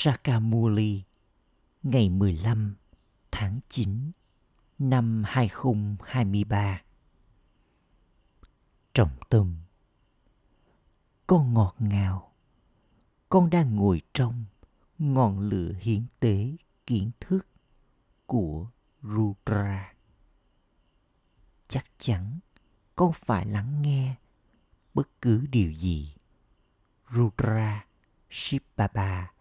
Sakamuli 0.00 1.02
ngày 1.82 2.10
15 2.10 2.76
tháng 3.30 3.60
9 3.68 4.10
năm 4.78 5.22
2023. 5.26 6.82
Trọng 8.94 9.16
tâm 9.28 9.56
Con 11.26 11.54
ngọt 11.54 11.74
ngào, 11.78 12.32
con 13.28 13.50
đang 13.50 13.76
ngồi 13.76 14.02
trong 14.14 14.44
ngọn 14.98 15.40
lửa 15.40 15.72
hiến 15.80 16.06
tế 16.20 16.56
kiến 16.86 17.10
thức 17.20 17.46
của 18.26 18.66
Rudra. 19.02 19.94
Chắc 21.68 21.86
chắn 21.98 22.38
con 22.96 23.12
phải 23.12 23.46
lắng 23.46 23.82
nghe 23.82 24.14
bất 24.94 25.08
cứ 25.22 25.46
điều 25.50 25.72
gì 25.72 26.14
Rudra 27.10 27.86
Shibaba 28.30 29.37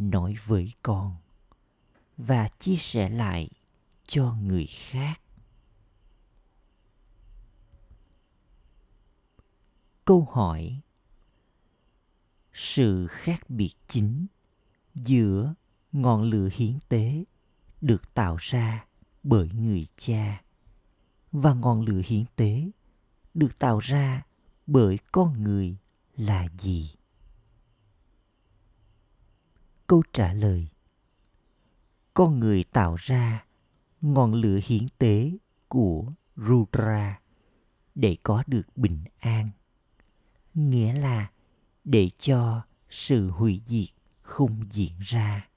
nói 0.00 0.36
với 0.46 0.72
con 0.82 1.16
và 2.16 2.48
chia 2.48 2.76
sẻ 2.76 3.08
lại 3.08 3.50
cho 4.06 4.34
người 4.42 4.66
khác. 4.66 5.20
Câu 10.04 10.28
hỏi 10.32 10.80
sự 12.52 13.06
khác 13.06 13.50
biệt 13.50 13.72
chính 13.88 14.26
giữa 14.94 15.54
ngọn 15.92 16.22
lửa 16.22 16.48
hiến 16.52 16.78
tế 16.88 17.24
được 17.80 18.14
tạo 18.14 18.36
ra 18.40 18.86
bởi 19.22 19.50
người 19.50 19.86
cha 19.96 20.42
và 21.32 21.54
ngọn 21.54 21.80
lửa 21.80 22.02
hiến 22.06 22.24
tế 22.36 22.70
được 23.34 23.58
tạo 23.58 23.78
ra 23.78 24.22
bởi 24.66 24.98
con 25.12 25.42
người 25.42 25.76
là 26.16 26.48
gì? 26.58 26.94
Câu 29.90 30.02
trả 30.12 30.32
lời 30.32 30.68
con 32.14 32.40
người 32.40 32.64
tạo 32.64 32.94
ra 32.94 33.44
ngọn 34.00 34.34
lửa 34.34 34.60
hiến 34.64 34.86
tế 34.98 35.30
của 35.68 36.12
Rudra 36.36 37.20
để 37.94 38.16
có 38.22 38.42
được 38.46 38.76
bình 38.76 39.04
an. 39.18 39.50
Nghĩa 40.54 40.92
là 40.92 41.30
để 41.84 42.10
cho 42.18 42.62
sự 42.90 43.30
hủy 43.30 43.62
diệt 43.66 43.88
không 44.22 44.64
diễn 44.70 44.92
ra. 45.00 45.48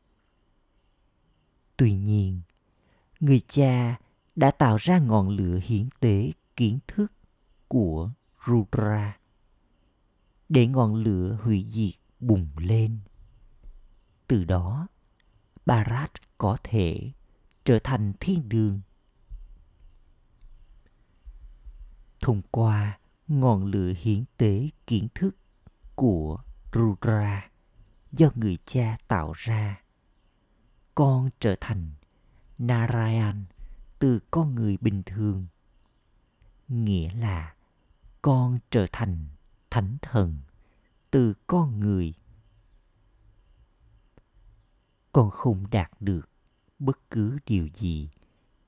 Tuy 1.78 1.94
nhiên, 1.94 2.42
người 3.20 3.42
cha 3.47 4.00
đã 4.36 4.52
tạo 4.52 4.78
ra 4.78 5.00
ngọn 5.00 5.30
lửa 5.30 5.59
hiến 5.64 5.90
tế 6.00 6.31
kiến 6.56 6.80
thức 6.88 7.12
của 7.68 8.12
Rudra 8.47 9.18
để 10.50 10.68
ngọn 10.68 10.95
lửa 10.95 11.38
hủy 11.44 11.66
diệt 11.70 11.94
bùng 12.20 12.47
lên. 12.58 13.00
Từ 14.34 14.44
đó, 14.44 14.88
barat 15.66 16.12
có 16.38 16.58
thể 16.64 17.12
trở 17.66 17.80
thành 17.84 18.14
thiên 18.20 18.50
đường. 18.50 18.81
Thông 22.20 22.42
qua 22.52 23.00
ngọn 23.28 23.66
lửa 23.66 23.94
hiến 23.98 24.23
tế 24.38 24.70
kiến 24.88 25.08
thức 25.16 25.38
của 25.95 26.38
Rudra 26.73 27.50
do 28.12 28.30
người 28.36 28.58
cha 28.66 28.98
tạo 29.08 29.34
ra, 29.36 29.81
con 30.95 31.30
trở 31.40 31.56
thành 31.62 31.92
Narayan 32.58 33.45
từ 34.00 34.20
con 34.31 34.56
người 34.56 34.78
bình 34.81 35.03
thường. 35.06 35.47
Nghĩa 36.68 37.14
là 37.14 37.53
con 38.22 38.59
trở 38.72 38.86
thành 38.92 39.25
thánh 39.70 39.97
thần 40.02 40.38
từ 41.12 41.34
con 41.47 41.80
người 41.80 42.14
con 45.14 45.30
không 45.30 45.64
đạt 45.72 45.92
được 46.00 46.30
bất 46.80 47.00
cứ 47.09 47.38
điều 47.45 47.67
gì 47.73 48.09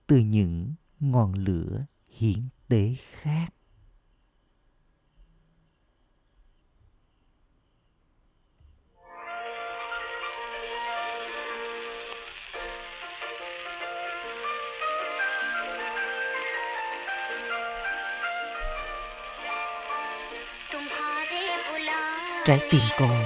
từ 0.07 0.17
những 0.17 0.73
ngọn 0.99 1.33
lửa 1.33 1.85
hiến 2.07 2.39
tế 2.67 2.95
khác. 3.01 3.47
Trái 22.45 22.59
tim 22.71 22.81
con 22.99 23.23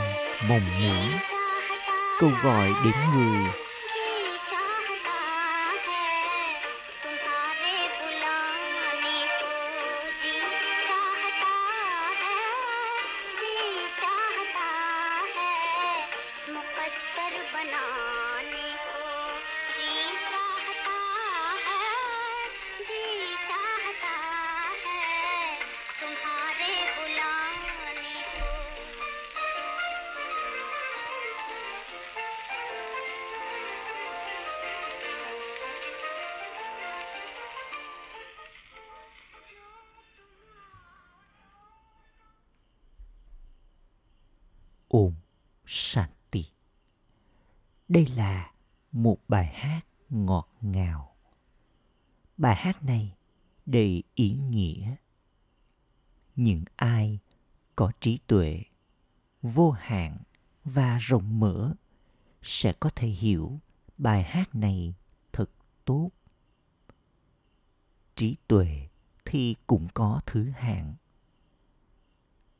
mong 0.49 0.81
muốn 0.81 1.38
câu 2.19 2.31
gọi 2.43 2.69
đến 2.83 2.93
người. 3.15 3.68
Vô 59.41 59.71
hạn 59.71 60.17
và 60.63 60.97
rộng 60.97 61.39
mở 61.39 61.73
sẽ 62.41 62.73
có 62.79 62.89
thể 62.95 63.07
hiểu 63.07 63.59
bài 63.97 64.23
hát 64.23 64.55
này 64.55 64.93
thật 65.33 65.49
tốt. 65.85 66.09
Trí 68.15 68.37
tuệ 68.47 68.87
thì 69.25 69.55
cũng 69.67 69.87
có 69.93 70.21
thứ 70.25 70.49
hạng. 70.49 70.95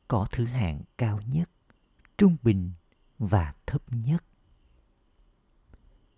Có 0.08 0.26
thứ 0.32 0.44
hạng 0.44 0.82
cao 0.98 1.20
nhất, 1.26 1.50
trung 2.18 2.36
bình 2.42 2.72
và 3.18 3.54
thấp 3.66 3.82
nhất 3.90 4.24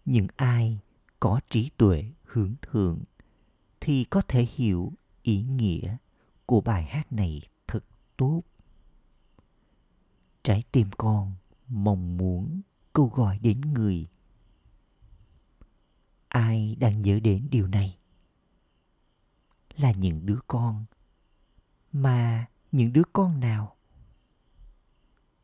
những 0.04 0.26
ai 0.36 0.78
có 1.20 1.40
trí 1.50 1.70
tuệ 1.76 2.04
hướng 2.24 2.54
thượng 2.62 3.02
thì 3.80 4.04
có 4.04 4.22
thể 4.28 4.46
hiểu 4.54 4.92
ý 5.22 5.42
nghĩa 5.42 5.96
của 6.46 6.60
bài 6.60 6.84
hát 6.84 7.12
này 7.12 7.42
thật 7.66 7.84
tốt 8.16 8.42
trái 10.42 10.64
tim 10.72 10.86
con 10.98 11.34
mong 11.68 12.16
muốn 12.16 12.60
câu 12.92 13.06
gọi 13.06 13.38
đến 13.38 13.60
người. 13.60 14.08
Ai 16.28 16.76
đang 16.80 17.02
nhớ 17.02 17.20
đến 17.20 17.48
điều 17.50 17.66
này? 17.66 17.98
Là 19.76 19.92
những 19.92 20.26
đứa 20.26 20.38
con. 20.46 20.84
Mà 21.92 22.46
những 22.72 22.92
đứa 22.92 23.02
con 23.12 23.40
nào? 23.40 23.76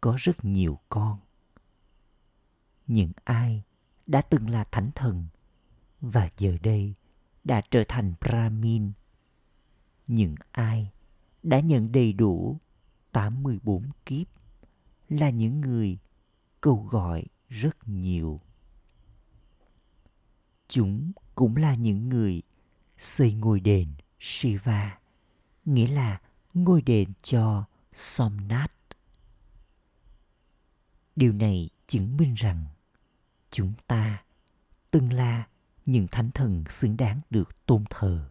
Có 0.00 0.16
rất 0.18 0.44
nhiều 0.44 0.78
con. 0.88 1.18
Những 2.86 3.12
ai 3.24 3.62
đã 4.06 4.22
từng 4.22 4.50
là 4.50 4.64
thánh 4.64 4.90
thần 4.94 5.26
và 6.00 6.30
giờ 6.38 6.56
đây 6.62 6.94
đã 7.44 7.62
trở 7.70 7.82
thành 7.88 8.14
Brahmin. 8.20 8.92
Những 10.06 10.34
ai 10.50 10.92
đã 11.42 11.60
nhận 11.60 11.92
đầy 11.92 12.12
đủ 12.12 12.58
84 13.12 13.82
kiếp 14.06 14.37
là 15.08 15.30
những 15.30 15.60
người 15.60 15.98
cầu 16.60 16.86
gọi 16.90 17.24
rất 17.48 17.88
nhiều. 17.88 18.40
Chúng 20.68 21.12
cũng 21.34 21.56
là 21.56 21.74
những 21.74 22.08
người 22.08 22.42
xây 22.98 23.32
ngôi 23.32 23.60
đền 23.60 23.88
Shiva, 24.18 24.98
nghĩa 25.64 25.86
là 25.86 26.20
ngôi 26.54 26.82
đền 26.82 27.12
cho 27.22 27.64
Somnath 27.92 28.78
điều 31.18 31.32
này 31.32 31.70
chứng 31.86 32.16
minh 32.16 32.34
rằng 32.34 32.64
chúng 33.50 33.72
ta 33.86 34.24
từng 34.90 35.12
là 35.12 35.46
những 35.86 36.06
thánh 36.06 36.30
thần 36.30 36.64
xứng 36.68 36.96
đáng 36.96 37.20
được 37.30 37.66
tôn 37.66 37.84
thờ 37.90 38.30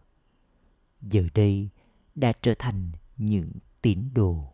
giờ 1.02 1.22
đây 1.34 1.68
đã 2.14 2.32
trở 2.42 2.54
thành 2.58 2.90
những 3.16 3.52
tín 3.82 4.10
đồ 4.14 4.52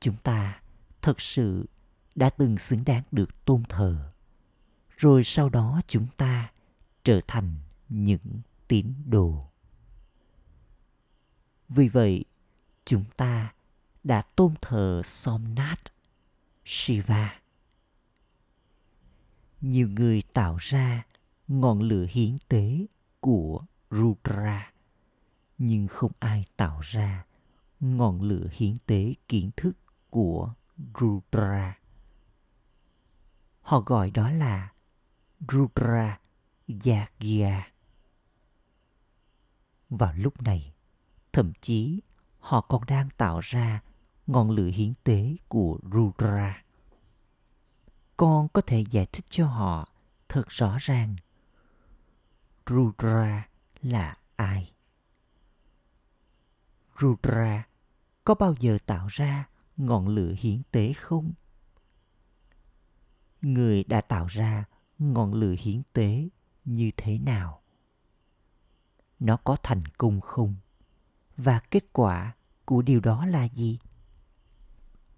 chúng 0.00 0.16
ta 0.16 0.60
thật 1.02 1.20
sự 1.20 1.66
đã 2.14 2.30
từng 2.30 2.58
xứng 2.58 2.84
đáng 2.84 3.02
được 3.12 3.44
tôn 3.44 3.62
thờ. 3.68 4.10
Rồi 4.96 5.24
sau 5.24 5.48
đó 5.48 5.80
chúng 5.88 6.06
ta 6.16 6.52
trở 7.04 7.20
thành 7.26 7.54
những 7.88 8.40
tín 8.68 8.92
đồ. 9.06 9.44
Vì 11.68 11.88
vậy, 11.88 12.24
chúng 12.84 13.04
ta 13.16 13.52
đã 14.04 14.22
tôn 14.22 14.54
thờ 14.60 15.02
somnath 15.04 15.92
shiva. 16.64 17.40
Nhiều 19.60 19.88
người 19.88 20.22
tạo 20.32 20.56
ra 20.60 21.06
ngọn 21.48 21.80
lửa 21.82 22.06
hiến 22.10 22.36
tế 22.48 22.86
của 23.20 23.60
rudra, 23.90 24.72
nhưng 25.58 25.88
không 25.88 26.12
ai 26.18 26.44
tạo 26.56 26.80
ra 26.80 27.24
ngọn 27.80 28.22
lửa 28.22 28.46
hiến 28.52 28.76
tế 28.86 29.14
kiến 29.28 29.50
thức 29.56 29.72
của 30.10 30.54
rudra. 31.00 31.78
Họ 33.60 33.80
gọi 33.80 34.10
đó 34.10 34.30
là 34.30 34.72
rudra 35.48 36.20
yagya. 36.84 37.72
Vào 39.90 40.12
lúc 40.16 40.42
này, 40.42 40.74
thậm 41.32 41.52
chí 41.60 42.00
họ 42.38 42.60
còn 42.60 42.82
đang 42.86 43.08
tạo 43.16 43.40
ra 43.40 43.82
ngọn 44.26 44.50
lửa 44.50 44.70
hiến 44.74 44.94
tế 45.04 45.36
của 45.48 45.78
rudra. 45.92 46.64
Con 48.16 48.48
có 48.48 48.60
thể 48.60 48.84
giải 48.90 49.06
thích 49.12 49.24
cho 49.28 49.46
họ 49.46 49.88
thật 50.28 50.44
rõ 50.48 50.76
ràng. 50.80 51.16
Rudra 52.66 53.48
là 53.82 54.16
ai? 54.36 54.72
Rudra 57.00 57.66
có 58.24 58.34
bao 58.34 58.54
giờ 58.60 58.78
tạo 58.86 59.06
ra 59.10 59.48
ngọn 59.78 60.08
lửa 60.08 60.34
hiến 60.38 60.62
tế 60.70 60.92
không? 60.92 61.32
Người 63.42 63.84
đã 63.84 64.00
tạo 64.00 64.26
ra 64.26 64.64
ngọn 64.98 65.34
lửa 65.34 65.54
hiến 65.58 65.82
tế 65.92 66.28
như 66.64 66.90
thế 66.96 67.18
nào? 67.18 67.62
Nó 69.20 69.36
có 69.36 69.56
thành 69.62 69.82
công 69.98 70.20
không? 70.20 70.56
Và 71.36 71.60
kết 71.70 71.84
quả 71.92 72.34
của 72.64 72.82
điều 72.82 73.00
đó 73.00 73.26
là 73.26 73.44
gì? 73.44 73.78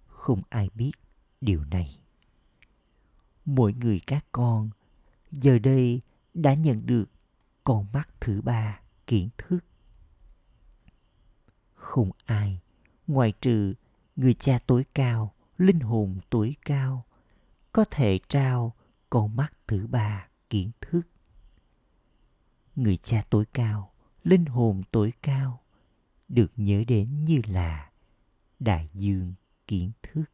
Không 0.07 0.41
ai 0.49 0.69
biết 0.75 0.91
điều 1.41 1.63
này. 1.63 1.99
Mỗi 3.45 3.73
người 3.73 4.01
các 4.07 4.25
con 4.31 4.69
giờ 5.31 5.59
đây 5.59 6.01
đã 6.33 6.53
nhận 6.53 6.85
được 6.85 7.05
con 7.63 7.85
mắt 7.93 8.09
thứ 8.19 8.41
ba 8.41 8.79
kiến 9.07 9.29
thức. 9.37 9.59
Không 11.73 12.11
ai 12.25 12.59
ngoài 13.07 13.33
trừ 13.41 13.73
người 14.21 14.33
cha 14.33 14.59
tối 14.67 14.85
cao, 14.93 15.33
linh 15.57 15.79
hồn 15.79 16.19
tối 16.29 16.55
cao, 16.65 17.05
có 17.71 17.85
thể 17.91 18.19
trao 18.27 18.75
con 19.09 19.35
mắt 19.35 19.53
thứ 19.67 19.87
ba 19.87 20.27
kiến 20.49 20.71
thức. 20.81 21.01
Người 22.75 22.97
cha 22.97 23.23
tối 23.29 23.45
cao, 23.53 23.93
linh 24.23 24.45
hồn 24.45 24.83
tối 24.91 25.13
cao, 25.21 25.61
được 26.29 26.51
nhớ 26.55 26.83
đến 26.87 27.25
như 27.25 27.41
là 27.47 27.91
đại 28.59 28.89
dương 28.93 29.33
kiến 29.67 29.91
thức. 30.03 30.25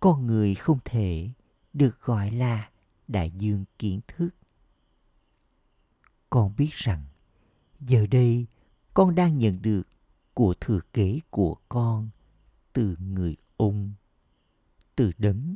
Con 0.00 0.26
người 0.26 0.54
không 0.54 0.78
thể 0.84 1.30
được 1.72 2.00
gọi 2.00 2.30
là 2.30 2.70
đại 3.08 3.30
dương 3.30 3.64
kiến 3.78 4.00
thức. 4.08 4.30
Con 6.30 6.56
biết 6.56 6.72
rằng, 6.72 7.04
giờ 7.80 8.06
đây 8.10 8.46
con 8.94 9.14
đang 9.14 9.38
nhận 9.38 9.62
được 9.62 9.82
của 10.34 10.54
thừa 10.60 10.80
kế 10.92 11.20
của 11.30 11.56
con 11.68 12.08
từ 12.72 12.96
người 12.98 13.36
ung 13.56 13.92
từ 14.96 15.12
đấng 15.18 15.54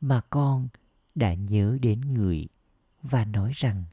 mà 0.00 0.20
con 0.30 0.68
đã 1.14 1.34
nhớ 1.34 1.78
đến 1.80 2.00
người 2.00 2.48
và 3.02 3.24
nói 3.24 3.52
rằng, 3.54 3.84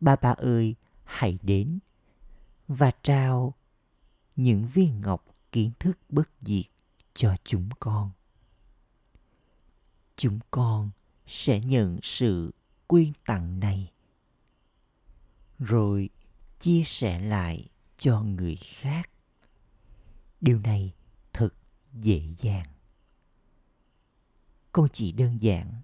ba 0.00 0.16
ba 0.16 0.30
ơi, 0.30 0.74
hãy 1.04 1.38
đến 1.42 1.78
và 2.68 2.90
trao 3.02 3.54
những 4.36 4.66
viên 4.66 5.00
ngọc 5.00 5.36
kiến 5.52 5.72
thức 5.78 5.98
bất 6.08 6.30
diệt 6.40 6.66
cho 7.14 7.36
chúng 7.44 7.68
con. 7.80 8.10
Chúng 10.16 10.38
con 10.50 10.90
sẽ 11.26 11.60
nhận 11.60 11.98
sự 12.02 12.54
quyên 12.86 13.12
tặng 13.26 13.60
này, 13.60 13.92
rồi 15.58 16.08
chia 16.60 16.82
sẻ 16.86 17.20
lại 17.20 17.68
cho 17.98 18.22
người 18.22 18.56
khác 18.56 19.10
điều 20.40 20.58
này 20.58 20.94
thật 21.32 21.54
dễ 21.92 22.34
dàng. 22.38 22.66
Con 24.72 24.88
chỉ 24.92 25.12
đơn 25.12 25.42
giản 25.42 25.82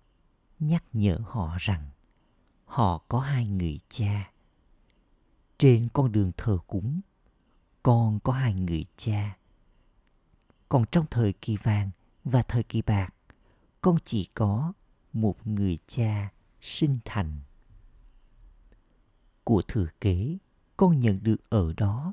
nhắc 0.59 0.85
nhở 0.93 1.19
họ 1.25 1.57
rằng 1.61 1.91
họ 2.65 2.99
có 3.09 3.21
hai 3.21 3.49
người 3.49 3.81
cha. 3.89 4.31
Trên 5.59 5.89
con 5.93 6.13
đường 6.13 6.33
thờ 6.37 6.59
cúng 6.67 7.01
con 7.85 8.21
có 8.21 8.33
hai 8.33 8.55
người 8.55 8.85
cha. 8.97 9.37
Còn 10.69 10.85
trong 10.93 11.07
thời 11.11 11.33
kỳ 11.33 11.57
vàng 11.57 11.91
và 12.25 12.43
thời 12.43 12.63
kỳ 12.63 12.83
bạc, 12.83 13.15
con 13.81 13.97
chỉ 14.05 14.29
có 14.35 14.73
một 15.13 15.47
người 15.47 15.79
cha 15.87 16.33
sinh 16.61 16.99
thành. 17.05 17.39
Của 19.45 19.63
thừa 19.69 19.87
kế, 20.01 20.39
con 20.77 21.01
nhận 21.01 21.23
được 21.23 21.51
ở 21.51 21.73
đó 21.77 22.13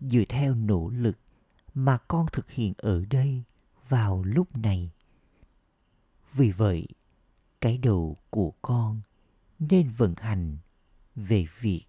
dựa 0.00 0.24
theo 0.28 0.54
nỗ 0.54 0.88
lực 0.88 1.18
mà 1.74 1.98
con 2.08 2.26
thực 2.32 2.50
hiện 2.50 2.74
ở 2.76 3.04
đây 3.10 3.42
vào 3.88 4.22
lúc 4.22 4.56
này 4.56 4.90
vì 6.32 6.50
vậy, 6.50 6.88
cái 7.60 7.78
đầu 7.78 8.16
của 8.30 8.52
con 8.62 9.00
nên 9.58 9.90
vận 9.90 10.14
hành 10.16 10.58
về 11.16 11.46
việc 11.60 11.84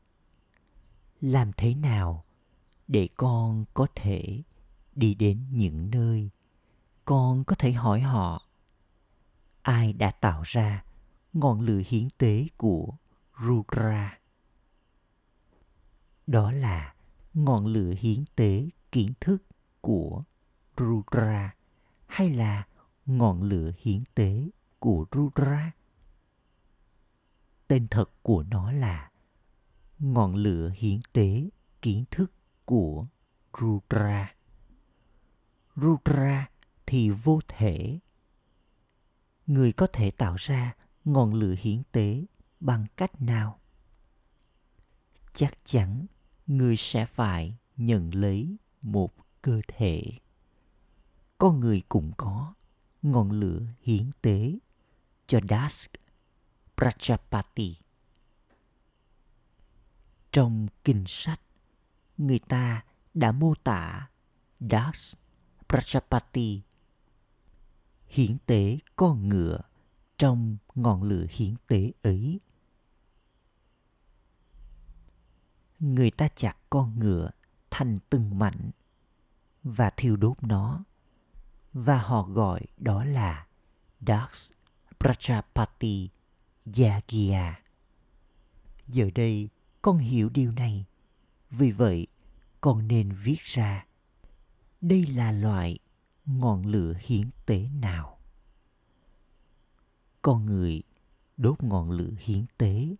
làm 1.21 1.51
thế 1.57 1.75
nào 1.75 2.25
để 2.87 3.09
con 3.15 3.65
có 3.73 3.87
thể 3.95 4.41
đi 4.95 5.13
đến 5.13 5.45
những 5.51 5.91
nơi 5.91 6.29
con 7.05 7.43
có 7.43 7.55
thể 7.55 7.71
hỏi 7.71 8.01
họ 8.01 8.47
ai 9.61 9.93
đã 9.93 10.11
tạo 10.11 10.41
ra 10.45 10.83
ngọn 11.33 11.61
lửa 11.61 11.81
hiến 11.87 12.07
tế 12.17 12.47
của 12.57 12.93
Rudra. 13.41 14.19
Đó 16.27 16.51
là 16.51 16.93
ngọn 17.33 17.65
lửa 17.65 17.93
hiến 17.99 18.23
tế 18.35 18.69
kiến 18.91 19.13
thức 19.19 19.43
của 19.83 20.23
Rudra 20.77 21.55
hay 22.05 22.29
là 22.29 22.67
ngọn 23.05 23.41
lửa 23.41 23.71
hiến 23.77 24.03
tế 24.15 24.49
của 24.79 25.05
Rudra? 25.11 25.71
Tên 27.67 27.87
thật 27.87 28.11
của 28.21 28.43
nó 28.43 28.71
là 28.71 29.11
ngọn 29.99 30.35
lửa 30.35 30.71
hiến 30.75 31.01
tế 31.13 31.49
kiến 31.81 32.05
thức 32.11 32.31
của 32.65 33.05
Rudra. 33.59 34.35
Rudra 35.75 36.49
thì 36.85 37.09
vô 37.09 37.39
thể. 37.47 37.99
Người 39.47 39.73
có 39.73 39.87
thể 39.93 40.11
tạo 40.11 40.35
ra 40.35 40.75
ngọn 41.05 41.33
lửa 41.33 41.55
hiến 41.59 41.83
tế 41.91 42.25
bằng 42.59 42.85
cách 42.97 43.21
nào? 43.21 43.59
Chắc 45.33 45.65
chắn 45.65 46.05
người 46.47 46.75
sẽ 46.75 47.05
phải 47.05 47.57
nhận 47.77 48.15
lấy 48.15 48.57
một 48.81 49.22
cơ 49.43 49.61
thể. 49.67 50.03
Con 51.37 51.59
người 51.59 51.81
cũng 51.89 52.11
có 52.17 52.53
ngọn 53.01 53.31
lửa 53.31 53.61
hiến 53.81 54.11
tế 54.21 54.57
cho 55.27 55.39
Das 55.49 55.85
Prajapati. 56.77 57.73
Trong 60.31 60.67
kinh 60.83 61.03
sách, 61.07 61.41
người 62.17 62.39
ta 62.39 62.83
đã 63.13 63.31
mô 63.31 63.53
tả 63.63 64.09
Das 64.59 65.15
Prajapati 65.69 66.59
hiến 68.07 68.37
tế 68.45 68.77
con 68.95 69.29
ngựa 69.29 69.59
trong 70.17 70.57
ngọn 70.75 71.03
lửa 71.03 71.25
hiến 71.29 71.55
tế 71.67 71.91
ấy. 72.01 72.39
Người 75.79 76.11
ta 76.11 76.27
chặt 76.27 76.57
con 76.69 76.99
ngựa 76.99 77.29
thành 77.69 77.99
từng 78.09 78.39
mảnh 78.39 78.71
và 79.63 79.89
thiêu 79.97 80.15
đốt 80.15 80.43
nó 80.43 80.83
và 81.73 81.97
họ 81.97 82.23
gọi 82.23 82.61
đó 82.77 83.03
là 83.03 83.47
Dax 84.07 84.51
Prajapati 84.99 86.07
Yagya. 86.65 87.59
Giờ 88.87 89.09
đây 89.15 89.49
con 89.81 89.97
hiểu 89.97 90.29
điều 90.29 90.51
này, 90.51 90.85
vì 91.49 91.71
vậy 91.71 92.07
con 92.61 92.87
nên 92.87 93.11
viết 93.11 93.39
ra 93.41 93.85
đây 94.81 95.05
là 95.05 95.31
loại 95.31 95.79
ngọn 96.25 96.65
lửa 96.65 96.93
hiến 96.99 97.29
tế 97.45 97.69
nào. 97.81 98.17
Con 100.21 100.45
người 100.45 100.83
đốt 101.37 101.63
ngọn 101.63 101.91
lửa 101.91 102.11
hiến 102.19 102.45
tế 102.57 102.95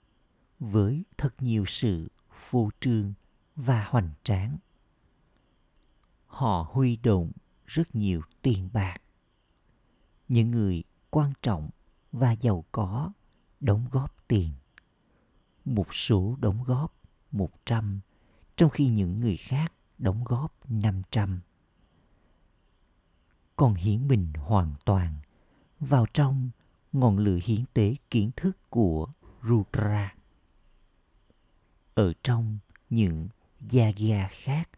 với 0.59 1.03
thật 1.17 1.35
nhiều 1.39 1.65
sự 1.65 2.11
phô 2.31 2.69
trương 2.79 3.13
và 3.55 3.85
hoành 3.89 4.09
tráng. 4.23 4.57
Họ 6.33 6.67
huy 6.71 6.95
động 6.95 7.31
rất 7.65 7.95
nhiều 7.95 8.21
tiền 8.41 8.69
bạc 8.73 8.97
những 10.27 10.51
người 10.51 10.83
quan 11.09 11.33
trọng 11.41 11.69
và 12.11 12.31
giàu 12.31 12.65
có 12.71 13.11
đóng 13.59 13.85
góp 13.91 14.27
tiền. 14.27 14.49
Một 15.65 15.93
số 15.93 16.35
đóng 16.39 16.63
góp 16.63 16.93
100, 17.31 17.99
trong 18.55 18.69
khi 18.69 18.87
những 18.87 19.19
người 19.19 19.37
khác 19.37 19.73
đóng 19.97 20.23
góp 20.23 20.71
500. 20.71 21.39
Còn 23.55 23.73
hiến 23.73 24.07
mình 24.07 24.33
hoàn 24.33 24.73
toàn 24.85 25.17
vào 25.79 26.05
trong 26.13 26.49
ngọn 26.93 27.17
lửa 27.17 27.39
hiến 27.43 27.65
tế 27.73 27.95
kiến 28.09 28.31
thức 28.35 28.57
của 28.69 29.07
Rudra. 29.43 30.15
Ở 31.93 32.13
trong 32.23 32.57
những 32.89 33.27
gia 33.69 33.89
gia 33.89 34.27
khác 34.31 34.69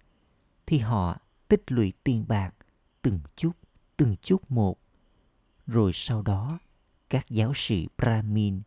thì 0.66 0.78
họ 0.78 1.18
tích 1.48 1.72
lũy 1.72 1.94
tiền 2.04 2.26
bạc 2.28 2.56
từng 3.02 3.20
chút, 3.36 3.52
từng 3.98 4.16
chút 4.22 4.52
một. 4.52 4.78
Rồi 5.68 5.92
sau 5.94 6.22
đó, 6.22 6.60
các 7.10 7.30
giáo 7.30 7.52
sĩ 7.56 7.88
Brahmin 7.98 8.62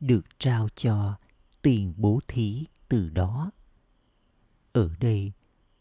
được 0.00 0.38
trao 0.38 0.68
cho 0.76 1.16
tiền 1.62 1.94
bố 1.96 2.20
thí 2.28 2.64
từ 2.88 3.08
đó. 3.08 3.50
Ở 4.72 4.90
đây, 5.00 5.32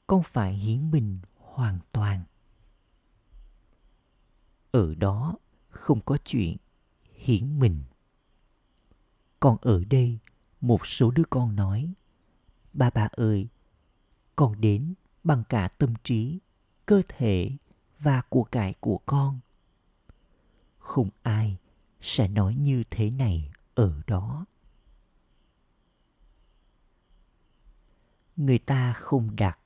con 0.07 0.23
phải 0.23 0.53
hiến 0.53 0.91
mình 0.91 1.17
hoàn 1.35 1.79
toàn. 1.91 2.23
Ở 4.71 4.95
đó 4.95 5.37
không 5.69 6.01
có 6.01 6.17
chuyện 6.25 6.57
hiến 7.15 7.59
mình. 7.59 7.75
Còn 9.39 9.57
ở 9.61 9.83
đây, 9.89 10.19
một 10.61 10.87
số 10.87 11.11
đứa 11.11 11.23
con 11.29 11.55
nói, 11.55 11.93
Ba 12.73 12.89
ba 12.89 13.07
ơi, 13.11 13.47
con 14.35 14.61
đến 14.61 14.93
bằng 15.23 15.43
cả 15.49 15.67
tâm 15.67 15.93
trí, 16.03 16.39
cơ 16.85 17.01
thể 17.07 17.51
và 17.99 18.21
của 18.29 18.43
cải 18.43 18.73
của 18.79 18.99
con. 19.05 19.39
Không 20.77 21.09
ai 21.23 21.57
sẽ 22.01 22.27
nói 22.27 22.55
như 22.55 22.83
thế 22.89 23.09
này 23.09 23.51
ở 23.75 24.01
đó. 24.07 24.45
Người 28.35 28.59
ta 28.59 28.93
không 28.93 29.35
đặt 29.35 29.59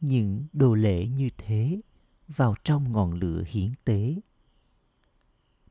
những 0.00 0.46
đồ 0.52 0.74
lễ 0.74 1.06
như 1.06 1.28
thế 1.38 1.80
vào 2.28 2.54
trong 2.64 2.92
ngọn 2.92 3.12
lửa 3.12 3.42
hiến 3.46 3.72
tế 3.84 4.16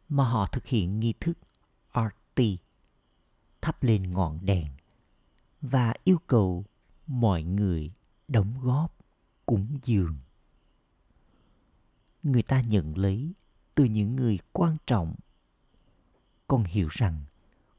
mà 0.10 0.24
họ 0.24 0.48
thực 0.48 0.66
hiện 0.66 1.00
nghi 1.00 1.14
thức 1.20 1.38
arti 1.92 2.58
thắp 3.62 3.84
lên 3.84 4.12
ngọn 4.12 4.46
đèn 4.46 4.68
và 5.62 5.94
yêu 6.04 6.18
cầu 6.28 6.66
mọi 7.08 7.44
người 7.44 7.92
đóng 8.28 8.60
góp 8.62 8.97
cúng 9.48 9.80
dường 9.84 10.18
người 12.24 12.44
ta 12.44 12.62
nhận 12.62 12.98
lấy 12.98 13.32
từ 13.76 13.84
những 13.84 14.16
người 14.16 14.40
quan 14.52 14.78
trọng 14.88 15.16
con 16.48 16.64
hiểu 16.64 16.88
rằng 16.92 17.22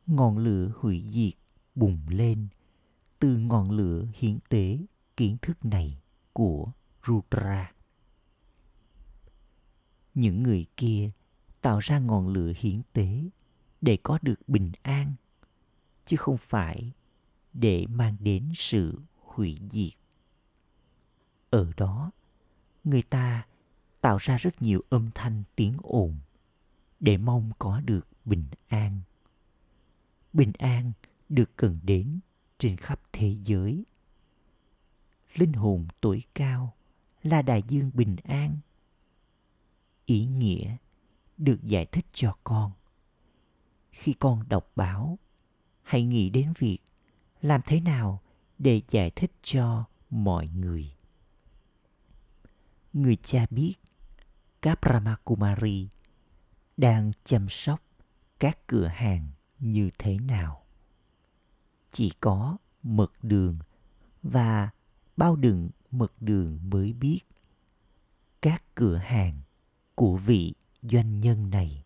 ngọn 0.06 0.38
lửa 0.38 0.72
hủy 0.76 1.04
diệt 1.06 1.34
bùng 1.74 1.98
lên 2.08 2.48
từ 3.18 3.38
ngọn 3.38 3.70
lửa 3.70 4.06
hiến 4.14 4.38
tế 4.48 4.78
kiến 5.16 5.36
thức 5.42 5.64
này 5.64 5.98
của 6.32 6.66
Rudra. 7.06 7.72
Những 10.14 10.42
người 10.42 10.66
kia 10.76 11.10
tạo 11.60 11.78
ra 11.78 11.98
ngọn 11.98 12.28
lửa 12.28 12.52
hiến 12.56 12.82
tế 12.92 13.22
để 13.80 13.98
có 14.02 14.18
được 14.22 14.48
bình 14.48 14.72
an, 14.82 15.14
chứ 16.06 16.16
không 16.16 16.36
phải 16.38 16.92
để 17.52 17.86
mang 17.88 18.16
đến 18.20 18.52
sự 18.54 18.98
hủy 19.16 19.58
diệt. 19.70 20.07
Ở 21.50 21.72
đó, 21.76 22.10
người 22.84 23.02
ta 23.02 23.46
tạo 24.00 24.16
ra 24.16 24.36
rất 24.36 24.62
nhiều 24.62 24.82
âm 24.90 25.10
thanh 25.14 25.42
tiếng 25.56 25.76
ồn 25.82 26.16
để 27.00 27.16
mong 27.16 27.52
có 27.58 27.80
được 27.80 28.08
bình 28.24 28.44
an. 28.68 29.00
Bình 30.32 30.52
an 30.58 30.92
được 31.28 31.56
cần 31.56 31.76
đến 31.82 32.20
trên 32.58 32.76
khắp 32.76 33.00
thế 33.12 33.36
giới. 33.44 33.84
Linh 35.34 35.52
hồn 35.52 35.86
tuổi 36.00 36.22
cao 36.34 36.74
là 37.22 37.42
đại 37.42 37.62
dương 37.68 37.90
bình 37.94 38.16
an. 38.24 38.56
Ý 40.06 40.26
nghĩa 40.26 40.76
được 41.36 41.58
giải 41.62 41.86
thích 41.86 42.06
cho 42.12 42.36
con. 42.44 42.72
Khi 43.90 44.14
con 44.18 44.48
đọc 44.48 44.72
báo, 44.76 45.18
hãy 45.82 46.02
nghĩ 46.02 46.30
đến 46.30 46.52
việc 46.58 46.78
làm 47.42 47.60
thế 47.66 47.80
nào 47.80 48.22
để 48.58 48.82
giải 48.90 49.10
thích 49.10 49.32
cho 49.42 49.84
mọi 50.10 50.48
người. 50.48 50.97
Người 52.98 53.16
cha 53.16 53.46
biết 53.50 53.74
các 54.62 54.78
Kumari 55.24 55.88
đang 56.76 57.12
chăm 57.24 57.48
sóc 57.48 57.82
các 58.38 58.66
cửa 58.66 58.86
hàng 58.86 59.28
như 59.58 59.90
thế 59.98 60.18
nào. 60.18 60.66
Chỉ 61.92 62.12
có 62.20 62.56
mật 62.82 63.12
đường 63.22 63.58
và 64.22 64.70
bao 65.16 65.36
đựng 65.36 65.70
mật 65.90 66.12
đường 66.20 66.70
mới 66.70 66.92
biết 66.92 67.20
các 68.42 68.64
cửa 68.74 68.96
hàng 68.96 69.40
của 69.94 70.16
vị 70.16 70.54
doanh 70.82 71.20
nhân 71.20 71.50
này 71.50 71.84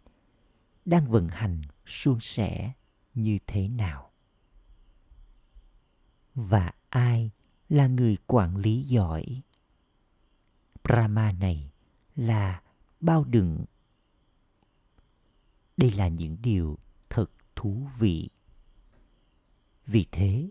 đang 0.85 1.07
vận 1.07 1.29
hành 1.29 1.63
suôn 1.87 2.19
sẻ 2.21 2.73
như 3.15 3.39
thế 3.47 3.69
nào 3.69 4.11
và 6.35 6.73
ai 6.89 7.31
là 7.69 7.87
người 7.87 8.17
quản 8.27 8.57
lý 8.57 8.83
giỏi 8.83 9.43
brahma 10.85 11.33
này 11.33 11.71
là 12.17 12.63
bao 13.01 13.25
đựng 13.25 13.65
đây 15.77 15.91
là 15.91 16.09
những 16.09 16.37
điều 16.43 16.79
thật 17.09 17.31
thú 17.57 17.87
vị 17.99 18.31
vì 19.87 20.07
thế, 20.13 20.51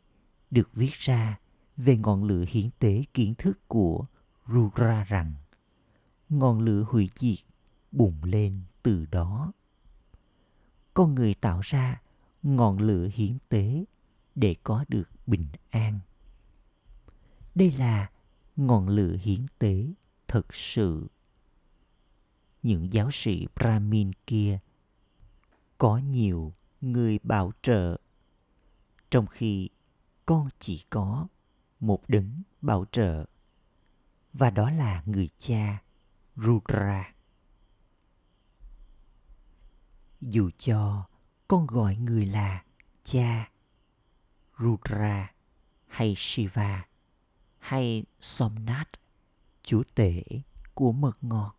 được 0.52 0.74
viết 0.74 0.94
ra 0.94 1.40
về 1.78 1.98
ngọn 1.98 2.24
lửa 2.24 2.46
hiến 2.48 2.70
tế 2.80 3.04
kiến 3.14 3.36
thức 3.36 3.68
của 3.68 4.06
Rudra 4.48 5.04
rằng 5.04 5.34
ngọn 6.30 6.60
lửa 6.60 6.86
hủy 6.90 7.10
diệt, 7.16 7.40
bùng 7.92 8.24
lên 8.24 8.62
từ 8.84 9.06
đó. 9.12 9.52
Con 10.94 11.16
người 11.16 11.34
tạo 11.34 11.60
ra 11.64 12.02
ngọn 12.44 12.78
lửa 12.78 13.10
hiến 13.14 13.38
tế 13.50 13.86
để 14.36 14.56
có 14.64 14.86
được 14.88 15.10
bình 15.28 15.46
an. 15.70 16.00
Đây 17.56 17.72
là 17.72 18.10
ngọn 18.56 18.88
lửa 18.88 19.16
hiến 19.22 19.46
tế 19.60 19.88
thật 20.32 20.54
sự. 20.54 21.08
Những 22.64 22.94
giáo 22.94 23.12
sĩ 23.12 23.48
Brahmin 23.56 24.12
kia 24.28 24.60
có 25.78 25.98
nhiều 25.98 26.54
người 26.82 27.20
bảo 27.24 27.52
trợ, 27.62 27.98
trong 29.10 29.28
khi 29.28 29.70
con 30.26 30.50
chỉ 30.60 30.84
có 30.90 31.28
một 31.80 32.04
đấng 32.08 32.42
bảo 32.62 32.86
trợ, 32.92 33.26
và 34.34 34.50
đó 34.50 34.70
là 34.70 35.04
người 35.06 35.30
cha 35.38 35.82
Rudra. 36.36 37.14
Dù 40.22 40.50
cho 40.58 41.08
con 41.48 41.68
gọi 41.68 41.96
người 41.96 42.26
là 42.26 42.64
cha, 43.04 43.52
Rudra 44.60 45.34
hay 45.88 46.14
Shiva 46.18 46.86
hay 47.60 48.04
Somnath, 48.20 49.01
chúa 49.64 49.84
tể 49.96 50.24
của 50.74 50.92
mật 50.92 51.18
ngọt, 51.22 51.56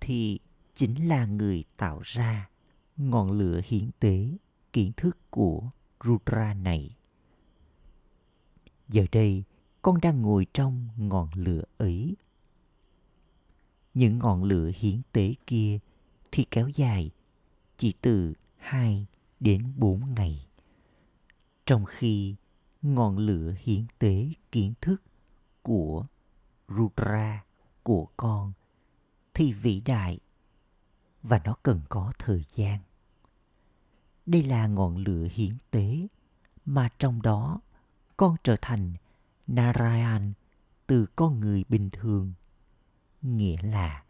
thì 0.00 0.38
chính 0.74 1.08
là 1.08 1.26
người 1.26 1.64
tạo 1.76 2.00
ra 2.02 2.50
ngọn 2.96 3.30
lửa 3.30 3.60
hiến 3.64 3.90
tế 4.00 4.28
kiến 4.72 4.92
thức 4.96 5.18
của 5.30 5.70
Rudra 6.04 6.54
này. 6.54 6.96
Giờ 8.88 9.06
đây, 9.12 9.44
con 9.82 10.00
đang 10.00 10.22
ngồi 10.22 10.46
trong 10.52 10.88
ngọn 10.96 11.28
lửa 11.34 11.62
ấy. 11.78 12.16
Những 13.94 14.18
ngọn 14.18 14.44
lửa 14.44 14.70
hiến 14.74 15.02
tế 15.12 15.34
kia 15.46 15.78
thì 16.32 16.46
kéo 16.50 16.68
dài 16.68 17.10
chỉ 17.76 17.94
từ 18.00 18.34
2 18.56 19.06
đến 19.40 19.72
4 19.76 20.14
ngày. 20.14 20.46
Trong 21.66 21.84
khi 21.84 22.34
ngọn 22.82 23.18
lửa 23.18 23.54
hiến 23.60 23.84
tế 23.98 24.28
kiến 24.52 24.74
thức 24.80 25.02
của 25.62 26.04
Rudra 26.76 27.44
của 27.82 28.08
con 28.16 28.52
thì 29.34 29.52
vĩ 29.52 29.80
đại 29.80 30.18
và 31.22 31.40
nó 31.44 31.54
cần 31.62 31.80
có 31.88 32.12
thời 32.18 32.44
gian. 32.50 32.78
Đây 34.26 34.42
là 34.42 34.66
ngọn 34.66 34.96
lửa 34.96 35.28
hiến 35.32 35.54
tế 35.70 36.06
mà 36.66 36.88
trong 36.98 37.22
đó 37.22 37.60
con 38.16 38.36
trở 38.42 38.56
thành 38.62 38.94
Narayan 39.46 40.32
từ 40.86 41.06
con 41.16 41.40
người 41.40 41.64
bình 41.68 41.90
thường. 41.90 42.32
Nghĩa 43.22 43.62
là 43.62 44.04